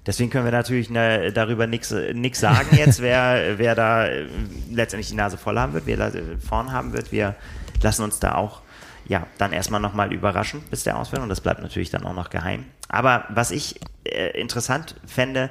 [0.06, 4.26] Deswegen können wir natürlich ne, darüber nichts sagen jetzt, wer, wer da äh,
[4.72, 6.12] letztendlich die Nase voll haben wird, wer da
[6.46, 7.12] vorn haben wird.
[7.12, 7.36] Wir
[7.82, 8.62] lassen uns da auch
[9.06, 11.22] ja, dann erstmal nochmal überraschen, bis der ausfällt.
[11.22, 12.66] Und das bleibt natürlich dann auch noch geheim.
[12.88, 15.50] Aber was ich äh, interessant fände,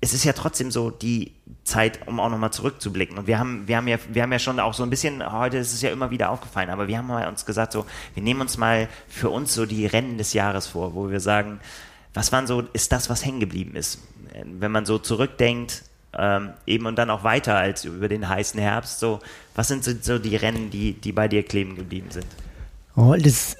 [0.00, 1.32] es ist ja trotzdem so die
[1.64, 3.18] Zeit, um auch nochmal zurückzublicken.
[3.18, 5.56] Und wir haben, wir haben ja, wir haben ja schon auch so ein bisschen, heute
[5.56, 8.40] ist es ja immer wieder aufgefallen, aber wir haben mal uns gesagt, so, wir nehmen
[8.40, 11.60] uns mal für uns so die Rennen des Jahres vor, wo wir sagen,
[12.16, 13.98] was waren so, ist das, was hängen geblieben ist?
[14.44, 15.82] Wenn man so zurückdenkt,
[16.18, 19.20] ähm, eben und dann auch weiter als über den heißen Herbst, so,
[19.54, 22.26] was sind so die Rennen, die, die bei dir kleben geblieben sind?
[22.96, 23.56] Oh, das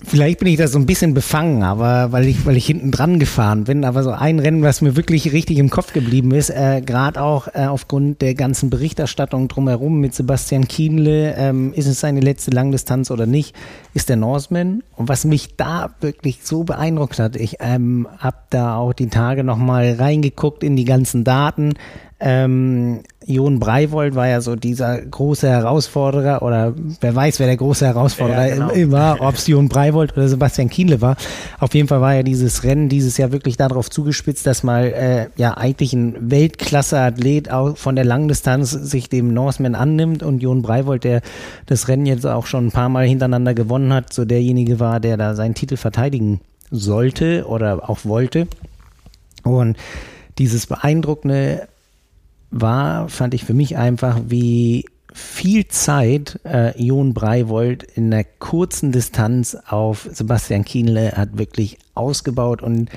[0.00, 3.18] Vielleicht bin ich da so ein bisschen befangen, aber weil ich, weil ich hinten dran
[3.18, 3.84] gefahren bin.
[3.84, 7.48] Aber so ein Rennen, was mir wirklich richtig im Kopf geblieben ist, äh, gerade auch
[7.48, 13.10] äh, aufgrund der ganzen Berichterstattung drumherum mit Sebastian Kienle, ähm, ist es seine letzte Langdistanz
[13.10, 13.56] oder nicht,
[13.92, 14.84] ist der Norseman.
[14.94, 19.42] Und was mich da wirklich so beeindruckt hat, ich ähm, habe da auch die Tage
[19.42, 21.74] nochmal reingeguckt in die ganzen Daten.
[22.20, 27.86] Ähm, Jon Breivold war ja so dieser große Herausforderer oder wer weiß, wer der große
[27.86, 28.92] Herausforderer Ja, genau.
[28.92, 31.16] war, ob es Jon Breivold oder Sebastian Kienle war.
[31.60, 35.26] Auf jeden Fall war ja dieses Rennen dieses Jahr wirklich darauf zugespitzt, dass mal äh,
[35.36, 41.04] ja eigentlich ein Weltklasse-Athlet auch von der Langdistanz sich dem Norseman annimmt und Jon Breivold,
[41.04, 41.20] der
[41.66, 45.16] das Rennen jetzt auch schon ein paar Mal hintereinander gewonnen hat, so derjenige war, der
[45.16, 46.40] da seinen Titel verteidigen
[46.72, 48.48] sollte oder auch wollte.
[49.44, 49.76] Und
[50.38, 51.68] dieses beeindruckende
[52.50, 58.92] war, fand ich für mich einfach, wie viel Zeit äh, Jon Breivold in einer kurzen
[58.92, 62.90] Distanz auf Sebastian Kienle hat wirklich ausgebaut und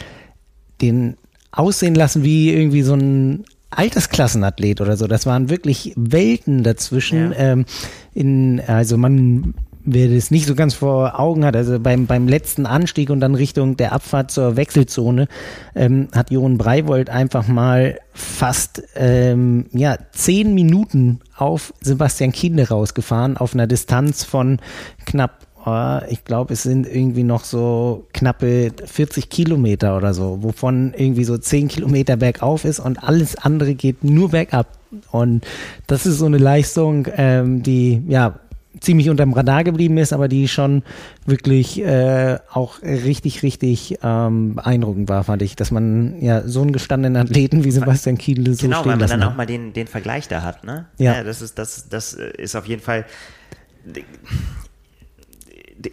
[0.82, 1.18] den
[1.52, 5.08] aussehen lassen wie irgendwie so ein Altersklassenathlet oder so.
[5.08, 7.32] Das waren wirklich Welten dazwischen.
[7.32, 7.38] Ja.
[7.38, 7.66] Ähm,
[8.14, 9.54] in, also man,
[9.86, 13.36] wer das nicht so ganz vor Augen hat, also beim, beim letzten Anstieg und dann
[13.36, 15.28] Richtung der Abfahrt zur Wechselzone,
[15.76, 23.38] ähm, hat Jon Breivold einfach mal fast ähm, ja, zehn Minuten auf Sebastian Kienle rausgefahren,
[23.38, 24.60] auf einer Distanz von
[25.06, 30.94] knapp äh, ich glaube, es sind irgendwie noch so knappe 40 Kilometer oder so, wovon
[30.96, 34.68] irgendwie so 10 Kilometer bergauf ist und alles andere geht nur bergab.
[35.12, 35.46] Und
[35.88, 38.41] das ist so eine Leistung, ähm, die ja
[38.82, 40.84] ziemlich unterm Radar geblieben ist, aber die schon
[41.26, 46.74] wirklich äh, auch richtig, richtig ähm, beeindruckend war, fand ich, dass man ja so einen
[46.74, 49.32] gestandenen Athleten wie Sebastian Kiel so Genau, weil stehen man lassen dann hat.
[49.34, 50.88] auch mal den, den Vergleich da hat, ne?
[50.98, 51.24] Ja.
[51.24, 53.06] das ist, das, das ist auf jeden Fall.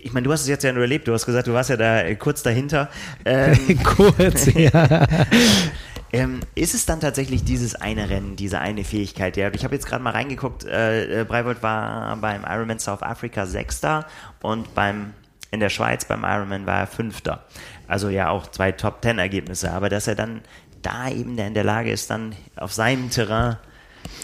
[0.03, 1.76] Ich meine, du hast es jetzt ja nur erlebt, du hast gesagt, du warst ja
[1.76, 2.91] da äh, kurz dahinter.
[3.24, 5.07] Ähm, Kurz, ja.
[6.13, 9.37] ähm, ist es dann tatsächlich dieses eine Rennen, diese eine Fähigkeit?
[9.37, 13.47] Ja, ich habe jetzt gerade mal reingeguckt, äh, äh, Breivold war beim Ironman South Africa
[13.47, 14.07] Sechster
[14.43, 15.15] und beim
[15.51, 17.45] in der Schweiz beim Ironman war er Fünfter.
[17.87, 20.43] Also ja auch zwei Top Ten Ergebnisse, aber dass er dann
[20.83, 23.57] da eben in der Lage ist, dann auf seinem Terrain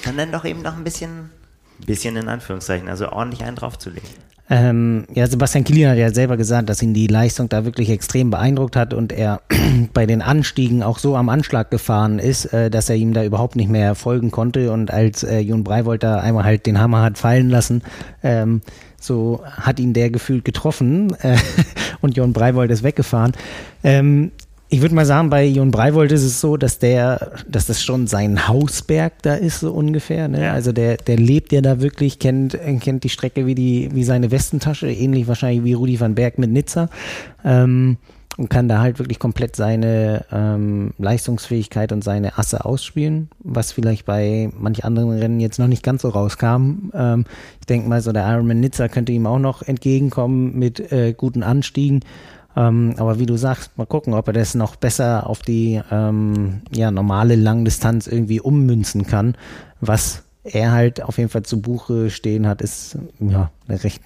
[0.04, 1.30] dann dann doch eben noch ein bisschen,
[1.84, 4.08] bisschen in Anführungszeichen, also ordentlich einen draufzulegen.
[4.50, 8.28] Ähm, ja, Sebastian Kilian hat ja selber gesagt, dass ihn die Leistung da wirklich extrem
[8.28, 9.40] beeindruckt hat und er
[9.94, 13.56] bei den Anstiegen auch so am Anschlag gefahren ist, äh, dass er ihm da überhaupt
[13.56, 17.16] nicht mehr folgen konnte und als äh, Jon Breivold da einmal halt den Hammer hat
[17.16, 17.82] fallen lassen,
[18.22, 18.60] ähm,
[19.00, 21.36] so hat ihn der gefühlt getroffen äh,
[22.02, 23.32] und Jon Breivold ist weggefahren.
[23.82, 24.30] Ähm,
[24.68, 28.06] ich würde mal sagen, bei Jon Breivold ist es so, dass der, dass das schon
[28.06, 30.26] sein Hausberg da ist, so ungefähr.
[30.28, 30.42] Ne?
[30.42, 30.52] Ja.
[30.52, 34.30] Also der, der lebt ja da wirklich, kennt, kennt die Strecke wie die, wie seine
[34.30, 36.88] Westentasche, ähnlich wahrscheinlich wie Rudi van Berg mit Nizza.
[37.44, 37.98] Ähm,
[38.36, 44.06] und kann da halt wirklich komplett seine ähm, Leistungsfähigkeit und seine Asse ausspielen, was vielleicht
[44.06, 46.90] bei manch anderen Rennen jetzt noch nicht ganz so rauskam.
[46.94, 47.26] Ähm,
[47.60, 51.44] ich denke mal, so der Ironman Nizza könnte ihm auch noch entgegenkommen mit äh, guten
[51.44, 52.00] Anstiegen.
[52.56, 56.62] Ähm, aber wie du sagst, mal gucken, ob er das noch besser auf die ähm,
[56.72, 59.36] ja, normale Langdistanz irgendwie ummünzen kann.
[59.80, 64.02] Was er halt auf jeden Fall zu Buche stehen hat, ist ja eine recht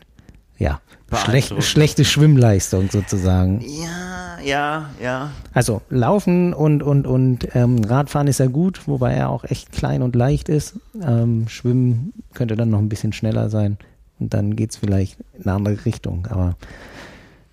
[0.59, 0.81] ja,
[1.15, 3.61] schlecht, schlechte Schwimmleistung sozusagen.
[3.61, 5.31] Ja, ja, ja.
[5.53, 10.03] Also Laufen und, und, und ähm, Radfahren ist ja gut, wobei er auch echt klein
[10.03, 10.75] und leicht ist.
[11.01, 13.79] Ähm, Schwimmen könnte dann noch ein bisschen schneller sein
[14.19, 16.27] und dann geht's vielleicht in eine andere Richtung.
[16.29, 16.57] Aber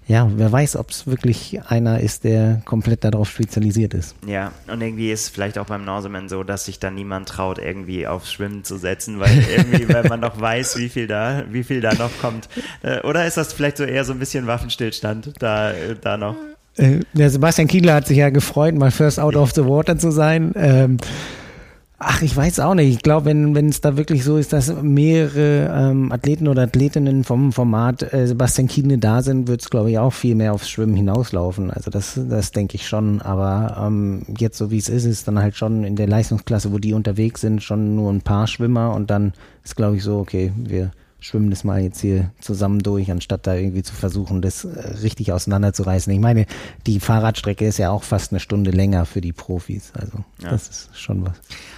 [0.08, 4.16] ja, wer weiß, ob es wirklich einer ist, der komplett darauf spezialisiert ist.
[4.28, 8.06] Ja, und irgendwie ist vielleicht auch beim Norseman so, dass sich da niemand traut, irgendwie
[8.06, 11.82] aufs Schwimmen zu setzen, weil irgendwie, weil man noch weiß, wie viel da, wie viel
[11.82, 12.50] da noch kommt.
[12.84, 16.36] Äh, Oder ist das vielleicht so eher so ein bisschen Waffenstillstand da, äh, da noch?
[16.78, 20.12] Äh, der Sebastian Kiedler hat sich ja gefreut, mal First Out of the Water zu
[20.12, 20.54] sein.
[20.56, 20.98] Ähm,
[21.98, 22.90] ach, ich weiß auch nicht.
[22.94, 27.24] Ich glaube, wenn wenn es da wirklich so ist, dass mehrere ähm, Athleten oder Athletinnen
[27.24, 30.70] vom Format äh, Sebastian Kiedle da sind, wird es, glaube ich, auch viel mehr aufs
[30.70, 31.72] Schwimmen hinauslaufen.
[31.72, 33.22] Also das, das denke ich schon.
[33.22, 36.78] Aber ähm, jetzt, so wie es ist, ist dann halt schon in der Leistungsklasse, wo
[36.78, 39.34] die unterwegs sind, schon nur ein paar Schwimmer und dann
[39.64, 40.92] ist, glaube ich, so, okay, wir
[41.26, 44.70] schwimmen das mal jetzt hier zusammen durch, anstatt da irgendwie zu versuchen, das äh,
[45.02, 46.14] richtig auseinanderzureißen.
[46.14, 46.46] Ich meine,
[46.86, 49.92] die Fahrradstrecke ist ja auch fast eine Stunde länger für die Profis.
[50.00, 50.52] Also Ja.
[50.52, 51.34] das ist schon was.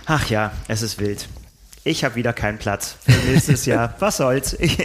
[0.06, 1.30] Ach ja, es ist wild.
[1.86, 3.93] Ich habe wieder keinen Platz für nächstes Jahr.
[4.00, 4.52] Was soll's?
[4.60, 4.78] Ich,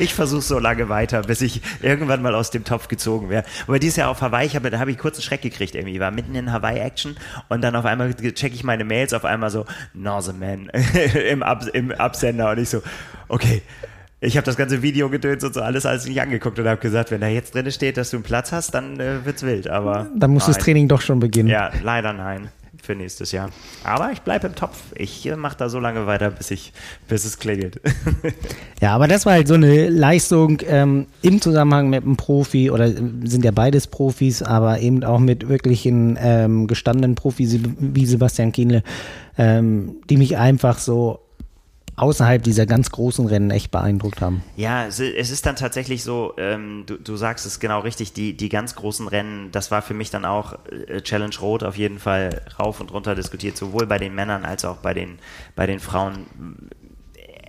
[0.00, 3.44] ich versuche so lange weiter, bis ich irgendwann mal aus dem Topf gezogen wäre.
[3.68, 5.94] Aber dieses Jahr auf Hawaii, ich hab, da habe ich kurz einen Schreck gekriegt irgendwie.
[5.94, 7.16] Ich war mitten in Hawaii-Action
[7.48, 10.68] und dann auf einmal checke ich meine Mails, auf einmal so, Norseman
[11.30, 12.82] im, Ab, im Absender und ich so,
[13.28, 13.62] okay.
[14.20, 17.12] Ich habe das ganze Video gedönt und so alles alles nicht angeguckt und habe gesagt,
[17.12, 19.68] wenn da jetzt drin steht, dass du einen Platz hast, dann äh, wird's wild.
[19.68, 20.64] Aber Dann muss das nein.
[20.64, 21.48] Training doch schon beginnen.
[21.48, 22.48] Ja, leider nein.
[22.82, 23.50] für nächstes Jahr.
[23.84, 24.76] Aber ich bleibe im Topf.
[24.96, 26.72] Ich äh, mache da so lange weiter, bis, ich,
[27.06, 27.80] bis es klingelt.
[28.80, 32.86] ja, aber das war halt so eine Leistung ähm, im Zusammenhang mit einem Profi oder
[32.86, 38.50] äh, sind ja beides Profis, aber eben auch mit wirklichen ähm, gestandenen Profis wie Sebastian
[38.50, 38.82] Kienle,
[39.36, 41.20] ähm, die mich einfach so
[41.98, 44.42] außerhalb dieser ganz großen Rennen echt beeindruckt haben.
[44.56, 48.48] Ja, es ist dann tatsächlich so, ähm, du, du sagst es genau richtig, die, die
[48.48, 50.54] ganz großen Rennen, das war für mich dann auch
[50.88, 54.64] äh, Challenge Rot auf jeden Fall rauf und runter diskutiert, sowohl bei den Männern als
[54.64, 55.18] auch bei den,
[55.54, 56.26] bei den Frauen.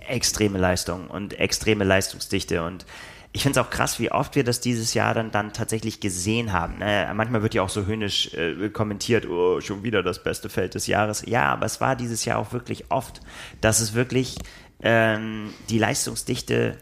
[0.08, 2.84] Extreme Leistung und extreme Leistungsdichte und
[3.32, 6.52] ich finde es auch krass, wie oft wir das dieses Jahr dann, dann tatsächlich gesehen
[6.52, 6.78] haben.
[6.78, 7.08] Ne?
[7.14, 10.88] Manchmal wird ja auch so höhnisch äh, kommentiert, oh, schon wieder das beste Feld des
[10.88, 11.24] Jahres.
[11.26, 13.20] Ja, aber es war dieses Jahr auch wirklich oft,
[13.60, 14.36] dass es wirklich
[14.82, 16.76] ähm, die Leistungsdichte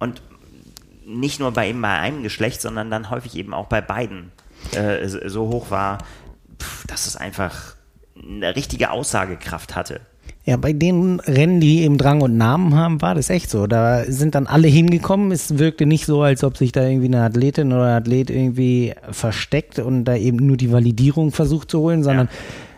[0.00, 0.20] und
[1.06, 4.32] nicht nur bei eben bei einem Geschlecht, sondern dann häufig eben auch bei beiden
[4.72, 5.98] äh, so hoch war,
[6.88, 7.76] dass es einfach
[8.16, 10.00] eine richtige Aussagekraft hatte.
[10.46, 13.66] Ja, bei den Rennen, die eben Drang und Namen haben, war das echt so.
[13.66, 15.32] Da sind dann alle hingekommen.
[15.32, 18.92] Es wirkte nicht so, als ob sich da irgendwie eine Athletin oder ein Athlet irgendwie
[19.10, 22.32] versteckt und da eben nur die Validierung versucht zu holen, sondern ja.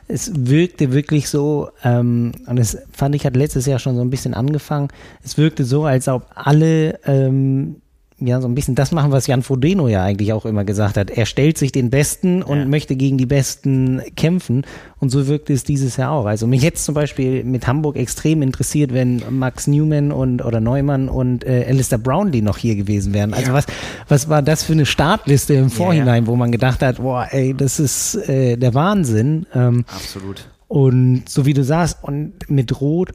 [0.06, 4.10] es wirkte wirklich so, ähm, und das fand ich hat letztes Jahr schon so ein
[4.10, 4.86] bisschen angefangen,
[5.24, 7.76] es wirkte so, als ob alle ähm,
[8.18, 11.10] ja, so ein bisschen das machen, was Jan Frodeno ja eigentlich auch immer gesagt hat.
[11.10, 12.64] Er stellt sich den Besten und ja.
[12.64, 14.64] möchte gegen die Besten kämpfen.
[15.00, 16.24] Und so wirkt es dieses Jahr auch.
[16.24, 21.10] Also mich jetzt zum Beispiel mit Hamburg extrem interessiert, wenn Max Newman und oder Neumann
[21.10, 23.34] und äh, Alistair Brownlee noch hier gewesen wären.
[23.34, 23.54] Also ja.
[23.54, 23.66] was,
[24.08, 27.52] was war das für eine Startliste im Vorhinein, ja, wo man gedacht hat, boah, ey,
[27.52, 29.44] das ist äh, der Wahnsinn.
[29.54, 30.48] Ähm, Absolut.
[30.68, 33.12] Und so wie du sagst, und mit Rot,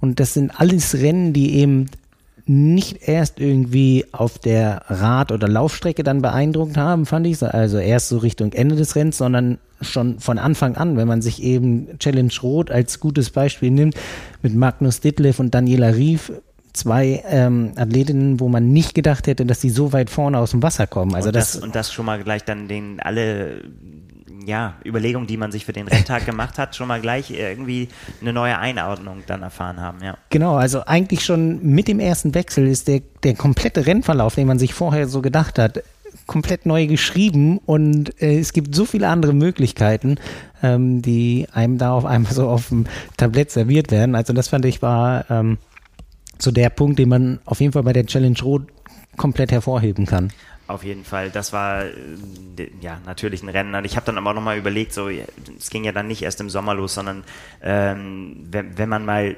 [0.00, 1.86] und das sind alles Rennen, die eben
[2.46, 7.42] nicht erst irgendwie auf der Rad- oder Laufstrecke dann beeindruckt haben, fand ich.
[7.42, 11.42] Also erst so Richtung Ende des Rennens, sondern schon von Anfang an, wenn man sich
[11.42, 13.94] eben Challenge Rot als gutes Beispiel nimmt,
[14.42, 16.32] mit Magnus Ditlev und Daniela Rief,
[16.72, 20.62] zwei ähm, Athletinnen, wo man nicht gedacht hätte, dass sie so weit vorne aus dem
[20.62, 21.14] Wasser kommen.
[21.14, 23.62] Also und das, das, und das schon mal gleich dann den alle
[24.46, 27.88] ja, Überlegungen, die man sich für den Renntag gemacht hat, schon mal gleich irgendwie
[28.20, 30.16] eine neue Einordnung dann erfahren haben, ja.
[30.30, 34.58] Genau, also eigentlich schon mit dem ersten Wechsel ist der, der komplette Rennverlauf, den man
[34.58, 35.82] sich vorher so gedacht hat,
[36.26, 40.16] komplett neu geschrieben und äh, es gibt so viele andere Möglichkeiten,
[40.62, 42.86] ähm, die einem da auf einmal so auf dem
[43.16, 44.14] Tablett serviert werden.
[44.14, 45.58] Also das fand ich war ähm,
[46.38, 48.66] so der Punkt, den man auf jeden Fall bei der Challenge Rot
[49.16, 50.32] komplett hervorheben kann.
[50.72, 51.90] Auf jeden Fall, das war äh,
[52.80, 53.74] ja natürlich ein Rennen.
[53.74, 56.48] Und ich habe dann aber nochmal überlegt, so es ging ja dann nicht erst im
[56.48, 57.24] Sommer los, sondern
[57.62, 59.36] ähm, wenn, wenn man mal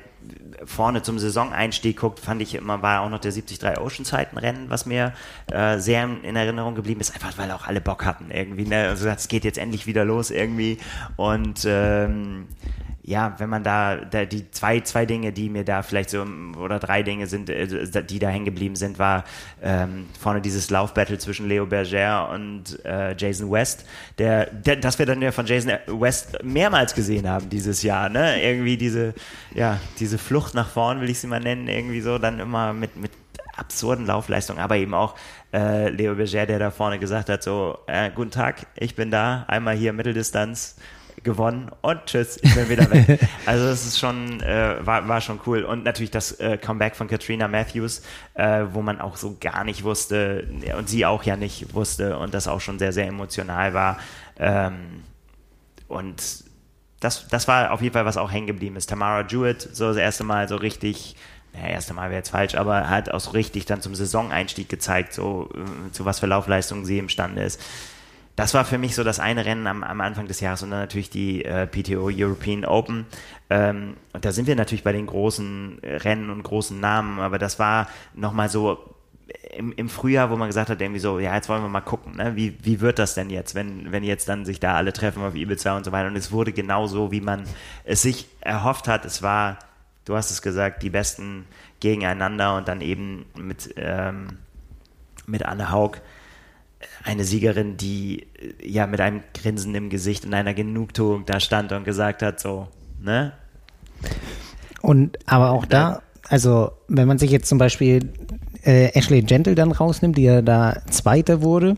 [0.65, 4.71] vorne zum Saisoneinstieg guckt, fand ich immer, war auch noch der 73 Oceanside ein Rennen,
[4.71, 5.13] was mir
[5.51, 8.65] äh, sehr in Erinnerung geblieben ist, einfach weil auch alle Bock hatten irgendwie.
[8.65, 8.87] Ne?
[8.89, 10.79] Also es geht jetzt endlich wieder los irgendwie.
[11.17, 12.47] Und ähm,
[13.07, 16.25] ja, wenn man da, da, die zwei, zwei Dinge, die mir da vielleicht so,
[16.59, 19.25] oder drei Dinge sind, äh, die da hängen geblieben sind, war
[19.63, 23.85] ähm, vorne dieses Laufbattle zwischen Leo Berger und äh, Jason West,
[24.17, 28.43] der, der, das wir dann ja von Jason West mehrmals gesehen haben dieses Jahr, ne?
[28.43, 29.13] Irgendwie diese,
[29.53, 32.97] ja, diese Flucht nach vorn, will ich sie mal nennen, irgendwie so, dann immer mit,
[32.97, 33.11] mit
[33.55, 35.15] absurden Laufleistungen, aber eben auch
[35.53, 39.45] äh, Leo Berger, der da vorne gesagt hat, so, äh, guten Tag, ich bin da,
[39.47, 40.77] einmal hier Mitteldistanz,
[41.25, 43.21] gewonnen und tschüss, ich bin wieder weg.
[43.47, 45.65] also das ist schon, äh, war, war schon cool.
[45.65, 48.03] Und natürlich das äh, Comeback von Katrina Matthews,
[48.35, 50.49] äh, wo man auch so gar nicht wusste
[50.79, 53.99] und sie auch ja nicht wusste und das auch schon sehr, sehr emotional war.
[54.39, 55.03] Ähm,
[55.89, 56.23] und
[57.01, 58.89] das, das war auf jeden Fall, was auch hängen geblieben ist.
[58.89, 61.17] Tamara Jewett, so das erste Mal so richtig
[61.53, 65.13] naja, erste Mal wäre jetzt falsch, aber hat auch so richtig dann zum Saisoneinstieg gezeigt,
[65.13, 67.61] so äh, zu was für Laufleistungen sie imstande ist
[68.37, 70.81] das war für mich so das eine Rennen am, am Anfang des Jahres und dann
[70.81, 73.07] natürlich die äh, PTO European Open.
[73.51, 77.59] Ähm, und da sind wir natürlich bei den großen Rennen und großen Namen, aber das
[77.59, 78.95] war nochmal so
[79.57, 82.17] im, im Frühjahr, wo man gesagt hat, irgendwie so, ja, jetzt wollen wir mal gucken,
[82.17, 82.37] ne?
[82.37, 85.35] wie, wie wird das denn jetzt, wenn, wenn jetzt dann sich da alle treffen auf
[85.35, 86.09] Ibiza und so weiter.
[86.09, 87.45] Und es wurde genau so, wie man
[87.85, 89.05] es sich erhofft hat.
[89.05, 89.59] Es war,
[90.05, 91.47] du hast es gesagt, die Besten
[91.81, 94.39] gegeneinander und dann eben mit, ähm,
[95.27, 96.01] mit Anne Haug
[97.03, 101.73] eine Siegerin, die äh, ja mit einem Grinsen im Gesicht und einer Genugtuung da stand
[101.73, 102.69] und gesagt hat, so,
[103.01, 103.33] ne?
[104.83, 108.13] Und aber auch da, also wenn man sich jetzt zum Beispiel
[108.63, 111.77] äh, Ashley Gentle dann rausnimmt, die ja da Zweiter wurde,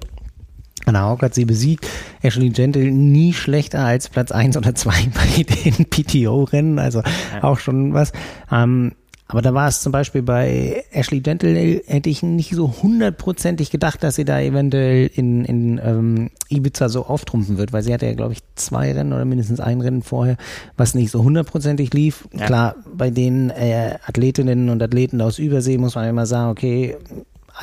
[0.87, 1.87] Anna Haug hat sie besiegt.
[2.23, 7.43] Ashley Gentle nie schlechter als Platz 1 oder 2 bei den PTO-Rennen, also ja.
[7.43, 8.13] auch schon was.
[8.51, 8.93] Ähm,
[9.29, 14.03] aber da war es zum Beispiel bei Ashley Gentle, hätte ich nicht so hundertprozentig gedacht,
[14.05, 18.15] dass sie da eventuell in, in ähm, Ibiza so auftrumpfen wird, weil sie hatte ja,
[18.15, 20.37] glaube ich, zwei Rennen oder mindestens ein Rennen vorher,
[20.77, 22.29] was nicht so hundertprozentig lief.
[22.39, 22.47] Ja.
[22.47, 26.97] Klar, bei den äh, Athletinnen und Athleten aus Übersee muss man immer sagen, okay,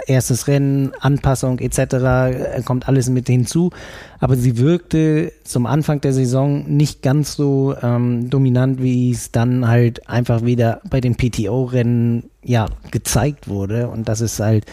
[0.07, 1.77] erstes Rennen, Anpassung etc.
[1.77, 3.71] Äh, kommt alles mit hinzu.
[4.19, 9.67] Aber sie wirkte zum Anfang der Saison nicht ganz so ähm, dominant, wie es dann
[9.67, 13.89] halt einfach wieder bei den PTO-Rennen ja gezeigt wurde.
[13.89, 14.65] Und das ist halt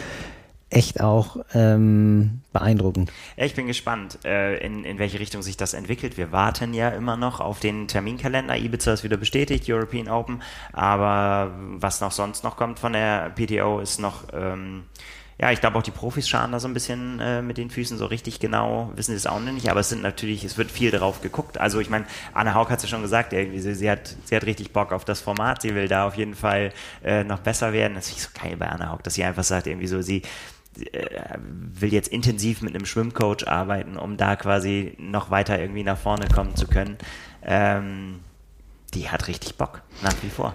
[0.70, 3.12] echt auch ähm, beeindruckend.
[3.36, 6.16] Ich bin gespannt, äh, in, in welche Richtung sich das entwickelt.
[6.16, 8.56] Wir warten ja immer noch auf den Terminkalender.
[8.56, 10.42] Ibiza ist wieder bestätigt, European Open.
[10.72, 14.84] Aber was noch sonst noch kommt von der PTO ist noch, ähm,
[15.40, 17.96] ja, ich glaube auch die Profis scharen da so ein bisschen äh, mit den Füßen
[17.96, 20.90] so richtig genau, wissen sie es auch nicht, aber es sind natürlich, es wird viel
[20.90, 21.58] drauf geguckt.
[21.58, 22.04] Also ich meine,
[22.34, 24.92] Anne Haug hat es ja schon gesagt, irgendwie, sie, sie, hat, sie hat richtig Bock
[24.92, 27.94] auf das Format, sie will da auf jeden Fall äh, noch besser werden.
[27.94, 30.22] Das ist so geil bei Anne Haug, dass sie einfach sagt, irgendwie so, sie
[30.76, 36.26] will jetzt intensiv mit einem Schwimmcoach arbeiten, um da quasi noch weiter irgendwie nach vorne
[36.28, 36.96] kommen zu können.
[37.44, 38.20] Ähm,
[38.94, 40.54] die hat richtig Bock, nach wie vor.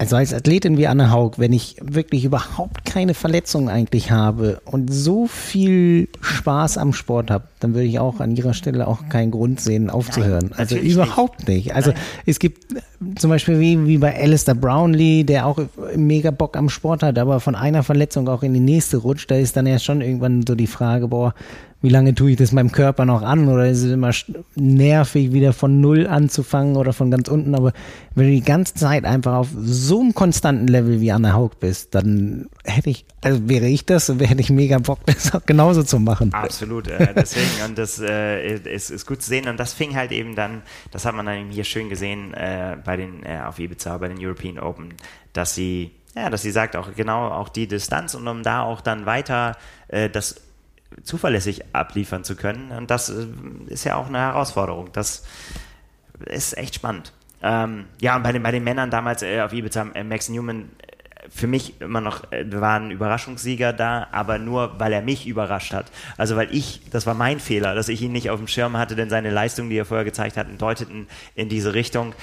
[0.00, 4.92] Also als Athletin wie Anne Haug, wenn ich wirklich überhaupt keine Verletzung eigentlich habe und
[4.92, 9.32] so viel Spaß am Sport habe, dann würde ich auch an ihrer Stelle auch keinen
[9.32, 10.50] Grund sehen, aufzuhören.
[10.50, 11.66] Nein, also überhaupt nicht.
[11.66, 11.74] nicht.
[11.74, 12.00] Also Nein.
[12.26, 12.74] es gibt
[13.16, 15.58] zum Beispiel wie, wie bei Alistair Brownlee, der auch
[15.94, 19.36] mega Bock am Sport hat, aber von einer Verletzung auch in die nächste rutscht, da
[19.36, 21.34] ist dann ja schon irgendwann so die Frage, boah,
[21.80, 24.10] wie lange tue ich das meinem Körper noch an oder ist es immer
[24.56, 27.54] nervig, wieder von Null anzufangen oder von ganz unten.
[27.54, 27.72] Aber
[28.16, 31.94] wenn du die ganze Zeit einfach auf so einem konstanten Level wie Anna Haug bist,
[31.94, 36.00] dann hätte ich, also wäre ich das, hätte ich mega Bock, das auch genauso zu
[36.00, 36.34] machen.
[36.34, 39.46] Absolut, äh, deswegen, und das äh, ist, ist gut zu sehen.
[39.46, 42.96] Und das fing halt eben dann, das hat man dann hier schön gesehen äh, bei
[42.96, 44.94] den, äh, auf Ibiza, bei den European Open,
[45.34, 48.80] dass sie ja, dass sie sagt auch genau auch die Distanz und um da auch
[48.80, 49.58] dann weiter
[49.88, 50.40] äh, das
[51.02, 52.72] zuverlässig abliefern zu können.
[52.72, 53.26] Und das äh,
[53.66, 54.88] ist ja auch eine Herausforderung.
[54.94, 55.26] Das
[56.24, 57.12] ist echt spannend.
[57.42, 60.70] Ähm, ja, und bei den, bei den Männern damals äh, auf Ibiza, äh, Max Newman,
[60.78, 65.26] äh, für mich immer noch, äh, war ein Überraschungssieger da, aber nur, weil er mich
[65.26, 65.92] überrascht hat.
[66.16, 68.96] Also weil ich, das war mein Fehler, dass ich ihn nicht auf dem Schirm hatte,
[68.96, 72.14] denn seine Leistungen, die er vorher gezeigt hat, deuteten in diese Richtung.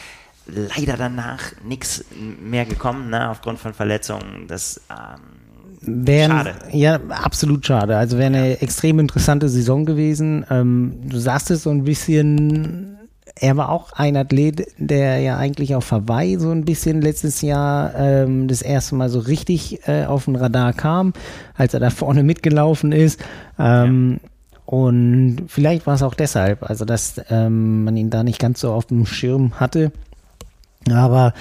[0.47, 2.05] Leider danach nichts
[2.39, 4.45] mehr gekommen, ne, aufgrund von Verletzungen.
[4.47, 5.21] Das ähm,
[5.87, 6.55] Wären, schade.
[6.71, 7.97] Ja, absolut schade.
[7.97, 10.45] Also wäre eine extrem interessante Saison gewesen.
[10.49, 12.97] Ähm, du sagst es so ein bisschen,
[13.35, 17.93] er war auch ein Athlet, der ja eigentlich auf Hawaii so ein bisschen letztes Jahr
[17.95, 21.13] ähm, das erste Mal so richtig äh, auf den Radar kam,
[21.55, 23.19] als er da vorne mitgelaufen ist.
[23.59, 24.29] Ähm, ja.
[24.65, 28.71] Und vielleicht war es auch deshalb, also dass ähm, man ihn da nicht ganz so
[28.71, 29.91] auf dem Schirm hatte.
[30.91, 31.33] Aber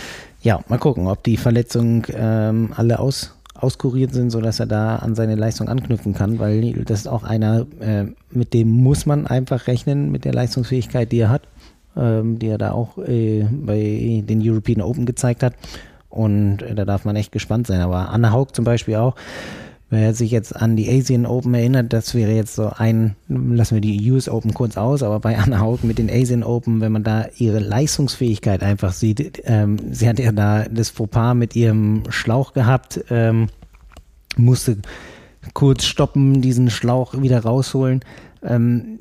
[0.43, 5.15] ja, mal gucken, ob die Verletzungen ähm, alle aus auskuriert sind, sodass er da an
[5.15, 9.67] seine Leistung anknüpfen kann, weil das ist auch einer, äh, mit dem muss man einfach
[9.69, 11.43] rechnen, mit der Leistungsfähigkeit, die er hat,
[11.97, 15.55] ähm, die er da auch äh, bei den European Open gezeigt hat.
[16.11, 17.81] Und äh, da darf man echt gespannt sein.
[17.81, 19.15] Aber Anna Haug zum Beispiel auch,
[19.91, 23.81] Wer sich jetzt an die Asian Open erinnert, das wäre jetzt so ein, lassen wir
[23.81, 27.05] die US Open kurz aus, aber bei Anna Haug mit den Asian Open, wenn man
[27.05, 32.55] da ihre Leistungsfähigkeit einfach sieht, ähm, sie hat ja da das Fauxpas mit ihrem Schlauch
[32.55, 33.49] gehabt, ähm,
[34.37, 34.79] musste
[35.53, 38.01] kurz stoppen, diesen Schlauch wieder rausholen.
[38.43, 39.01] Ähm,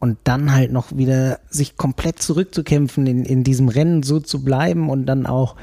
[0.00, 4.90] und dann halt noch wieder sich komplett zurückzukämpfen, in, in diesem Rennen so zu bleiben
[4.90, 5.56] und dann auch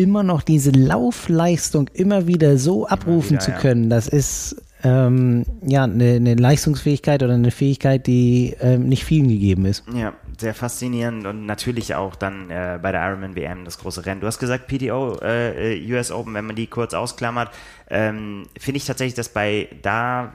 [0.00, 3.90] immer noch diese Laufleistung immer wieder so abrufen wieder, zu können, ja.
[3.90, 9.66] das ist ähm, ja eine, eine, Leistungsfähigkeit oder eine Fähigkeit, die ähm, nicht vielen gegeben
[9.66, 9.84] ist.
[9.94, 14.22] Ja, sehr faszinierend und natürlich auch dann äh, bei der Ironman WM das große Rennen.
[14.22, 17.50] Du hast gesagt PTO, äh, US Open, wenn man die kurz ausklammert,
[17.90, 20.32] ähm, finde ich tatsächlich, dass bei da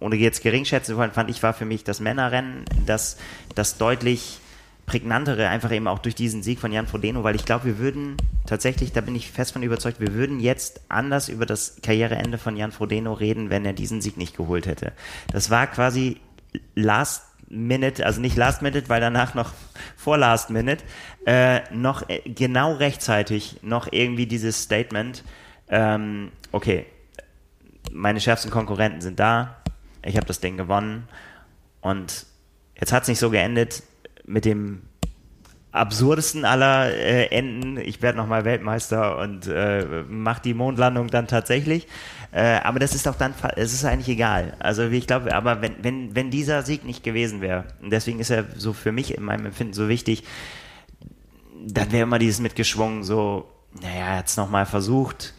[0.00, 3.18] ohne jetzt gering schätzen zu wollen, fand ich war für mich das Männerrennen, das,
[3.54, 4.38] das deutlich
[4.86, 8.16] prägnantere, einfach eben auch durch diesen Sieg von Jan Frodeno, weil ich glaube, wir würden
[8.46, 12.56] tatsächlich, da bin ich fest von überzeugt, wir würden jetzt anders über das Karriereende von
[12.56, 14.92] Jan Frodeno reden, wenn er diesen Sieg nicht geholt hätte.
[15.32, 16.20] Das war quasi
[16.74, 19.52] Last Minute, also nicht Last Minute, weil danach noch
[19.96, 20.84] vor Last Minute,
[21.26, 25.24] äh, noch äh, genau rechtzeitig noch irgendwie dieses Statement,
[25.68, 26.86] ähm, okay,
[27.90, 29.56] meine schärfsten Konkurrenten sind da,
[30.04, 31.08] ich habe das Ding gewonnen
[31.80, 32.26] und
[32.78, 33.82] jetzt hat es nicht so geendet,
[34.26, 34.82] mit dem
[35.74, 37.78] absurdesten aller äh, Enden.
[37.78, 41.88] Ich werde nochmal Weltmeister und äh, mach die Mondlandung dann tatsächlich.
[42.30, 44.56] Äh, aber das ist doch dann, es ist eigentlich egal.
[44.60, 48.20] Also wie ich glaube, aber wenn, wenn, wenn dieser Sieg nicht gewesen wäre, und deswegen
[48.20, 50.22] ist er so für mich in meinem Empfinden so wichtig,
[51.66, 53.50] dann wäre immer dieses mitgeschwungen, so,
[53.80, 55.34] naja, er hat es nochmal versucht.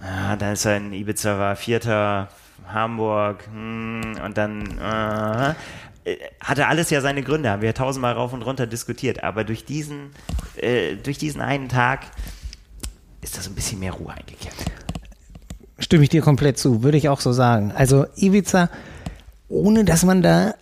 [0.00, 2.28] Ah, dann ist er in Ibiza, war Vierter,
[2.66, 5.54] Hamburg, hm, und dann äh,
[6.40, 10.10] hatte alles ja seine Gründe, haben wir tausendmal rauf und runter diskutiert, aber durch diesen,
[10.56, 12.06] äh, durch diesen einen Tag
[13.22, 14.54] ist da so ein bisschen mehr Ruhe eingekehrt.
[15.78, 17.72] Stimme ich dir komplett zu, würde ich auch so sagen.
[17.72, 18.70] Also Ibiza,
[19.48, 20.54] ohne dass man da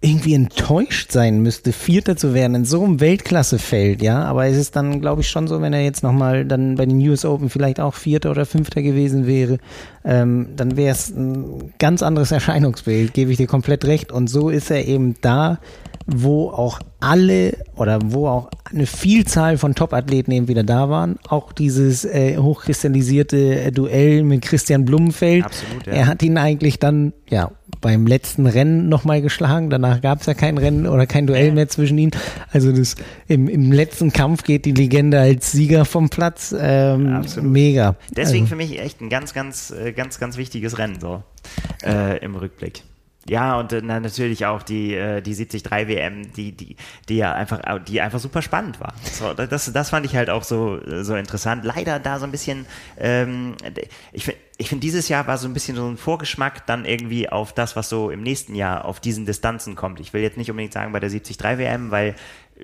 [0.00, 4.22] irgendwie enttäuscht sein müsste, Vierter zu werden in so einem Weltklassefeld, ja.
[4.24, 7.00] Aber es ist dann, glaube ich, schon so, wenn er jetzt nochmal dann bei den
[7.08, 9.58] US Open vielleicht auch Vierter oder Fünfter gewesen wäre,
[10.04, 14.12] ähm, dann wäre es ein ganz anderes Erscheinungsbild, gebe ich dir komplett recht.
[14.12, 15.58] Und so ist er eben da,
[16.06, 21.18] wo auch alle oder wo auch eine Vielzahl von Top-Athleten eben wieder da waren.
[21.28, 25.44] Auch dieses äh, hochkristallisierte äh, Duell mit Christian Blumenfeld.
[25.44, 25.92] Absolut, ja.
[25.92, 27.50] Er hat ihn eigentlich dann ja
[27.80, 29.70] beim letzten Rennen nochmal geschlagen.
[29.70, 32.12] Danach gab es ja kein Rennen oder kein Duell mehr zwischen ihnen.
[32.52, 32.96] Also das
[33.26, 36.54] im, im letzten Kampf geht die Legende als Sieger vom Platz.
[36.58, 37.96] Ähm, mega.
[38.10, 38.50] Deswegen also.
[38.50, 41.22] für mich echt ein ganz, ganz, äh, ganz, ganz wichtiges Rennen so
[41.84, 42.82] äh, im Rückblick.
[43.28, 46.76] Ja, und äh, natürlich auch die, äh, die 73 WM, die, die,
[47.08, 48.94] die ja einfach, die einfach super spannend war.
[49.12, 51.64] So, das, das fand ich halt auch so, so interessant.
[51.64, 52.66] Leider da so ein bisschen,
[52.98, 53.54] ähm,
[54.12, 57.28] ich finde, ich finde, dieses Jahr war so ein bisschen so ein Vorgeschmack dann irgendwie
[57.28, 60.00] auf das, was so im nächsten Jahr auf diesen Distanzen kommt.
[60.00, 62.16] Ich will jetzt nicht unbedingt sagen bei der 73 WM, weil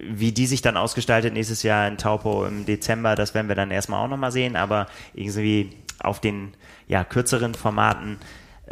[0.02, 3.70] wie die sich dann ausgestaltet nächstes Jahr in Taupo im Dezember, das werden wir dann
[3.70, 6.52] erstmal auch nochmal sehen, aber irgendwie auf den
[6.88, 8.18] ja, kürzeren Formaten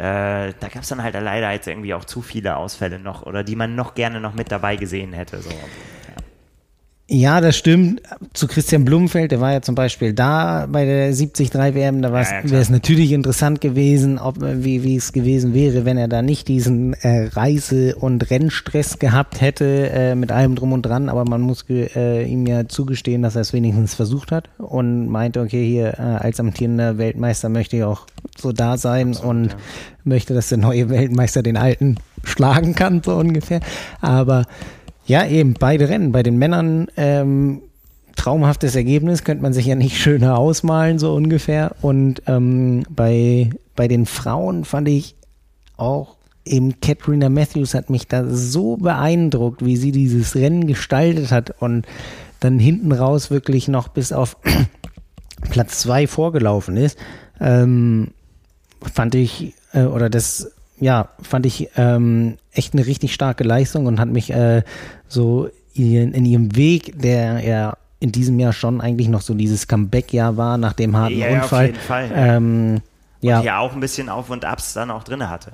[0.03, 3.41] äh, da gab es dann halt leider jetzt irgendwie auch zu viele Ausfälle noch oder
[3.45, 5.41] die man noch gerne noch mit dabei gesehen hätte.
[5.41, 5.49] So.
[7.13, 8.01] Ja, das stimmt.
[8.33, 12.21] Zu Christian Blumenfeld, der war ja zum Beispiel da bei der 73 WM, da ja,
[12.21, 16.23] ja, wäre es natürlich interessant gewesen, ob, wie, wie es gewesen wäre, wenn er da
[16.23, 21.23] nicht diesen äh, Reise- und Rennstress gehabt hätte, äh, mit allem drum und dran, aber
[21.23, 25.67] man muss äh, ihm ja zugestehen, dass er es wenigstens versucht hat und meinte, okay,
[25.67, 29.57] hier äh, als amtierender Weltmeister möchte ich auch so da sein Absolut, und ja.
[30.03, 33.59] möchte, dass der neue Weltmeister den alten schlagen kann, so ungefähr.
[34.01, 34.45] Aber
[35.05, 36.11] ja, eben, beide Rennen.
[36.11, 37.61] Bei den Männern ähm,
[38.15, 41.75] traumhaftes Ergebnis, könnte man sich ja nicht schöner ausmalen, so ungefähr.
[41.81, 45.15] Und ähm, bei, bei den Frauen fand ich
[45.77, 51.61] auch eben Katrina Matthews hat mich da so beeindruckt, wie sie dieses Rennen gestaltet hat
[51.61, 51.85] und
[52.39, 54.37] dann hinten raus wirklich noch bis auf
[55.49, 56.97] Platz zwei vorgelaufen ist.
[57.39, 58.09] Ähm,
[58.93, 63.99] fand ich, äh, oder das ja, fand ich ähm, echt eine richtig starke Leistung und
[63.99, 64.63] hat mich äh,
[65.07, 69.67] so in, in ihrem Weg, der ja in diesem Jahr schon eigentlich noch so dieses
[69.67, 71.61] Comeback-Jahr war nach dem harten ja, Unfall.
[71.61, 72.11] Auf jeden Fall.
[72.13, 72.81] Ähm,
[73.21, 73.39] ja.
[73.39, 75.53] Und ja auch ein bisschen Auf und Abs dann auch drin hatte.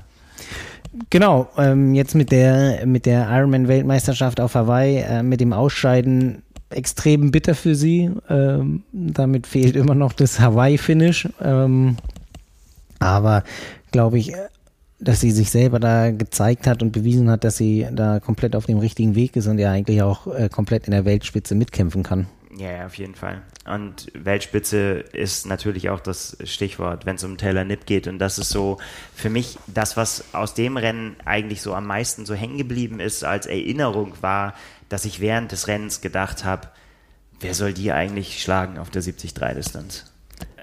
[1.11, 6.41] Genau, ähm, jetzt mit der mit der Ironman-Weltmeisterschaft auf Hawaii, äh, mit dem Ausscheiden
[6.71, 8.09] extrem bitter für sie.
[8.29, 11.29] Ähm, damit fehlt immer noch das Hawaii-Finish.
[11.41, 11.97] Ähm,
[12.99, 13.43] aber
[13.91, 14.33] glaube ich,
[14.99, 18.65] dass sie sich selber da gezeigt hat und bewiesen hat, dass sie da komplett auf
[18.65, 22.27] dem richtigen Weg ist und ja eigentlich auch äh, komplett in der Weltspitze mitkämpfen kann.
[22.57, 23.41] Ja, ja, auf jeden Fall.
[23.65, 28.07] Und Weltspitze ist natürlich auch das Stichwort, wenn es um Taylor Nipp geht.
[28.07, 28.79] Und das ist so
[29.15, 33.23] für mich das, was aus dem Rennen eigentlich so am meisten so hängen geblieben ist
[33.23, 34.55] als Erinnerung war,
[34.89, 36.67] dass ich während des Rennens gedacht habe,
[37.39, 40.11] wer soll die eigentlich schlagen auf der 73-Distanz?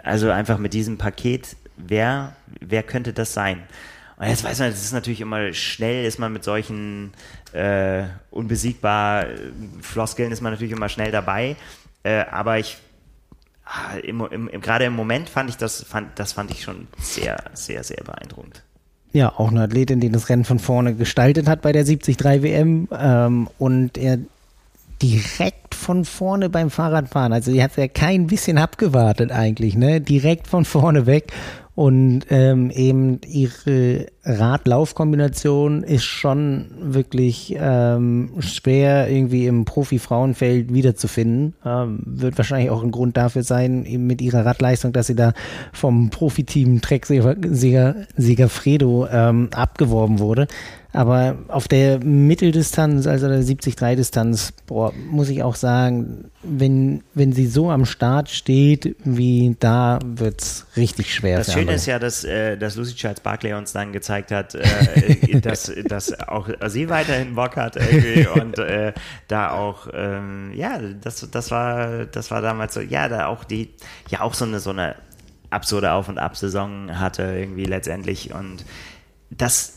[0.03, 3.63] Also einfach mit diesem Paket, wer, wer könnte das sein?
[4.19, 7.13] Und jetzt weiß man, es ist natürlich immer schnell, ist man mit solchen
[7.53, 9.39] äh, unbesiegbar äh,
[9.83, 11.57] Floskeln ist man natürlich immer schnell dabei.
[12.03, 12.79] Äh, aber ich
[13.65, 16.89] ah, im, im, im, gerade im Moment fand ich das, fand, das fand ich schon
[16.99, 18.63] sehr, sehr, sehr beeindruckend.
[19.13, 22.89] Ja, auch eine Athletin, die das Rennen von vorne gestaltet hat bei der 73 WM
[22.93, 24.19] ähm, und er
[25.03, 27.33] direkt von vorne beim Fahrradfahren.
[27.33, 30.01] Also die hat ja kein bisschen abgewartet eigentlich, ne?
[30.01, 31.33] Direkt von vorne weg
[31.77, 41.55] und ähm, eben ihre Rad-Lauf-Kombination ist schon wirklich ähm, schwer irgendwie im Profi-Frauenfeld wiederzufinden.
[41.65, 45.35] Ähm, wird wahrscheinlich auch ein Grund dafür sein, eben mit ihrer Radleistung, dass sie da
[45.73, 50.49] vom Profiteam Trek-Sieger Fredo ähm, abgeworben wurde.
[50.97, 54.55] Aber auf der Mitteldistanz, also der 70-3-Distanz,
[55.11, 60.67] muss ich auch sagen, wenn, wenn sie so am Start steht, wie da, wird es
[60.75, 61.37] richtig schwer.
[61.37, 65.39] Das Schöne ist ja, dass, äh, dass Lucy Charles Barclay uns dann gezeigt hat, äh,
[65.43, 68.95] dass, dass auch sie weiterhin Bock hat irgendwie und äh,
[69.29, 73.69] da auch, ähm, ja, das, das war, das war damals so, ja, da auch die,
[74.09, 74.97] ja auch so eine, so eine
[75.51, 78.65] absurde Auf- und Ab-Saison hatte irgendwie letztendlich und
[79.29, 79.76] das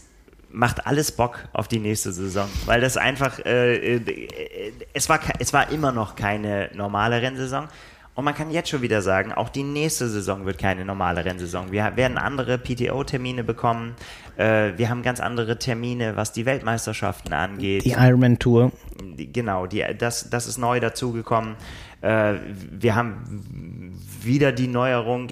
[0.52, 5.54] macht alles Bock auf die nächste Saison, weil das einfach, äh, äh, es, war, es
[5.54, 7.68] war immer noch keine normale Rennsaison.
[8.16, 11.72] Und man kann jetzt schon wieder sagen, auch die nächste Saison wird keine normale Rennsaison.
[11.72, 13.96] Wir werden andere PTO-Termine bekommen.
[14.36, 17.86] Äh, wir haben ganz andere Termine, was die Weltmeisterschaften angeht.
[17.86, 18.74] Die Ironman Tour.
[19.16, 21.56] Genau, die, das, das ist neu dazugekommen.
[22.02, 22.36] Äh,
[22.72, 25.30] wir haben wieder die Neuerung,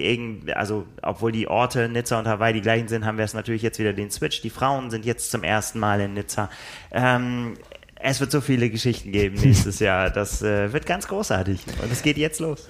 [0.55, 3.80] also obwohl die Orte Nizza und Hawaii die gleichen sind, haben wir es natürlich jetzt
[3.80, 4.41] wieder den Switch.
[4.41, 6.49] Die Frauen sind jetzt zum ersten Mal in Nizza.
[6.91, 7.55] Ähm,
[7.99, 10.09] es wird so viele Geschichten geben nächstes Jahr.
[10.09, 11.59] Das äh, wird ganz großartig.
[11.82, 12.68] Und es geht jetzt los.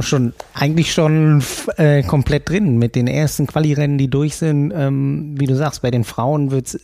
[0.00, 1.44] Schon, eigentlich schon
[1.76, 4.72] äh, komplett drin mit den ersten Quali-Rennen, die durch sind.
[4.74, 6.80] Ähm, wie du sagst, bei den Frauen wird es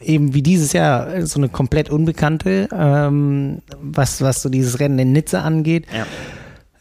[0.00, 5.12] eben wie dieses Jahr so eine komplett unbekannte, ähm, was, was so dieses Rennen in
[5.12, 5.86] Nizza angeht.
[5.94, 6.06] Ja.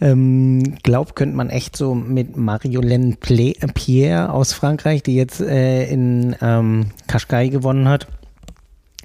[0.01, 3.15] Ähm, glaub, könnte man echt so mit Mariolène
[3.73, 8.07] Pierre aus Frankreich, die jetzt äh, in ähm, Kaschkai gewonnen hat,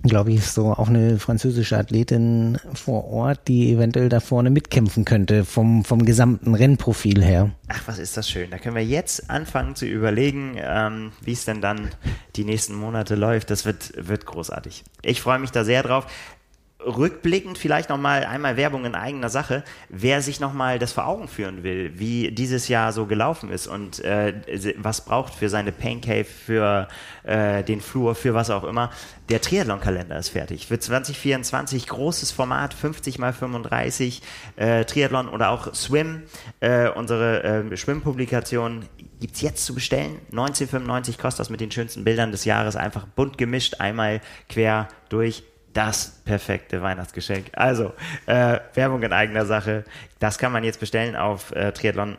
[0.03, 5.45] glaube ich, so auch eine französische Athletin vor Ort, die eventuell da vorne mitkämpfen könnte,
[5.45, 7.51] vom, vom gesamten Rennprofil her.
[7.69, 8.51] Ach, was ist das schön.
[8.51, 11.89] Da können wir jetzt anfangen zu überlegen, ähm, wie es denn dann
[12.37, 13.51] die nächsten Monate läuft.
[13.51, 14.85] Das wird, wird großartig.
[15.03, 16.07] Ich freue mich da sehr drauf
[16.81, 21.65] rückblickend vielleicht nochmal einmal Werbung in eigener Sache, wer sich nochmal das vor Augen führen
[21.65, 26.25] will, wie dieses Jahr so gelaufen ist und äh, was braucht für seine Pain Cave,
[26.25, 26.87] für
[27.25, 28.91] äh, den Flur, für was auch immer.
[29.29, 30.69] Der Triathlon-Kalender ist fertig.
[30.69, 34.23] Für 2024 großes Format, 50 mal 35
[34.57, 36.23] äh, Triathlon oder auch Swim.
[36.61, 38.85] Äh, unsere äh, Schwimmpublikation
[39.21, 40.19] gibt's jetzt zu bestellen.
[40.31, 45.43] 1995 kostet das mit den schönsten Bildern des Jahres einfach bunt gemischt, einmal quer durch
[45.73, 47.47] das perfekte Weihnachtsgeschenk.
[47.53, 47.93] Also,
[48.27, 49.85] äh, Werbung in eigener Sache.
[50.19, 52.17] Das kann man jetzt bestellen auf äh, Triathlon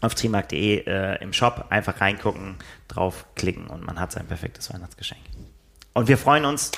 [0.00, 1.66] auf trimark.de äh, im Shop.
[1.70, 2.56] Einfach reingucken,
[2.88, 5.20] draufklicken und man hat sein perfektes Weihnachtsgeschenk.
[5.94, 6.72] Und wir freuen uns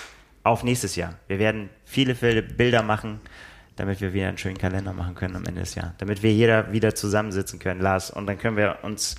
[0.45, 1.15] auf nächstes Jahr.
[1.27, 3.21] Wir werden viele, viele Bilder machen,
[3.77, 5.93] damit wir wieder einen schönen Kalender machen können am Ende des Jahres.
[5.99, 8.11] Damit wir jeder wieder zusammensitzen können, Lars.
[8.11, 9.17] Und dann können wir uns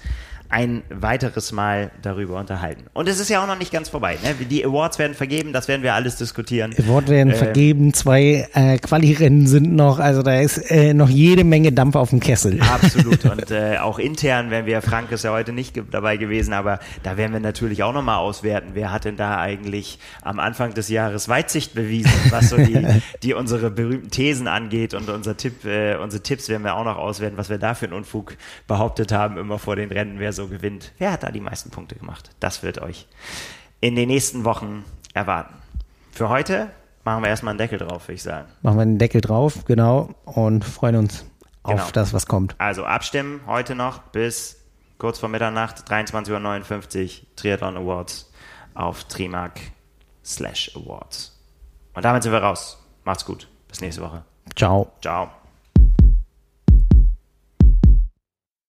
[0.49, 2.85] ein weiteres Mal darüber unterhalten.
[2.93, 4.17] Und es ist ja auch noch nicht ganz vorbei.
[4.23, 4.33] Ne?
[4.45, 6.73] Die Awards werden vergeben, das werden wir alles diskutieren.
[6.77, 11.43] Awards werden äh, vergeben, zwei äh, Quali-Rennen sind noch, also da ist äh, noch jede
[11.43, 12.61] Menge Dampf auf dem Kessel.
[12.73, 13.25] Absolut.
[13.31, 17.17] Und äh, auch intern, wenn wir, Frank ist ja heute nicht dabei gewesen, aber da
[17.17, 21.27] werden wir natürlich auch nochmal auswerten, wer hat denn da eigentlich am Anfang des Jahres
[21.27, 22.85] Weitsicht bewiesen, was so die,
[23.23, 26.97] die unsere berühmten Thesen angeht und unser Tipp, äh, unsere Tipps werden wir auch noch
[26.97, 28.37] auswerten, was wir da für einen Unfug
[28.67, 30.93] behauptet haben, immer vor den Rennen, wer so gewinnt.
[30.97, 32.29] Wer hat da die meisten Punkte gemacht?
[32.39, 33.07] Das wird euch
[33.81, 35.55] in den nächsten Wochen erwarten.
[36.11, 36.69] Für heute
[37.03, 38.47] machen wir erstmal einen Deckel drauf, würde ich sagen.
[38.61, 41.25] Machen wir einen Deckel drauf, genau, und freuen uns
[41.63, 41.75] genau.
[41.75, 42.55] auf das, was kommt.
[42.57, 44.57] Also abstimmen heute noch bis
[44.97, 48.31] kurz vor Mitternacht, 23.59 Uhr, Triathlon Awards
[48.73, 49.59] auf Trimark
[50.23, 51.38] slash Awards.
[51.93, 52.77] Und damit sind wir raus.
[53.03, 53.47] Macht's gut.
[53.67, 54.23] Bis nächste Woche.
[54.55, 54.91] Ciao.
[55.01, 55.29] Ciao.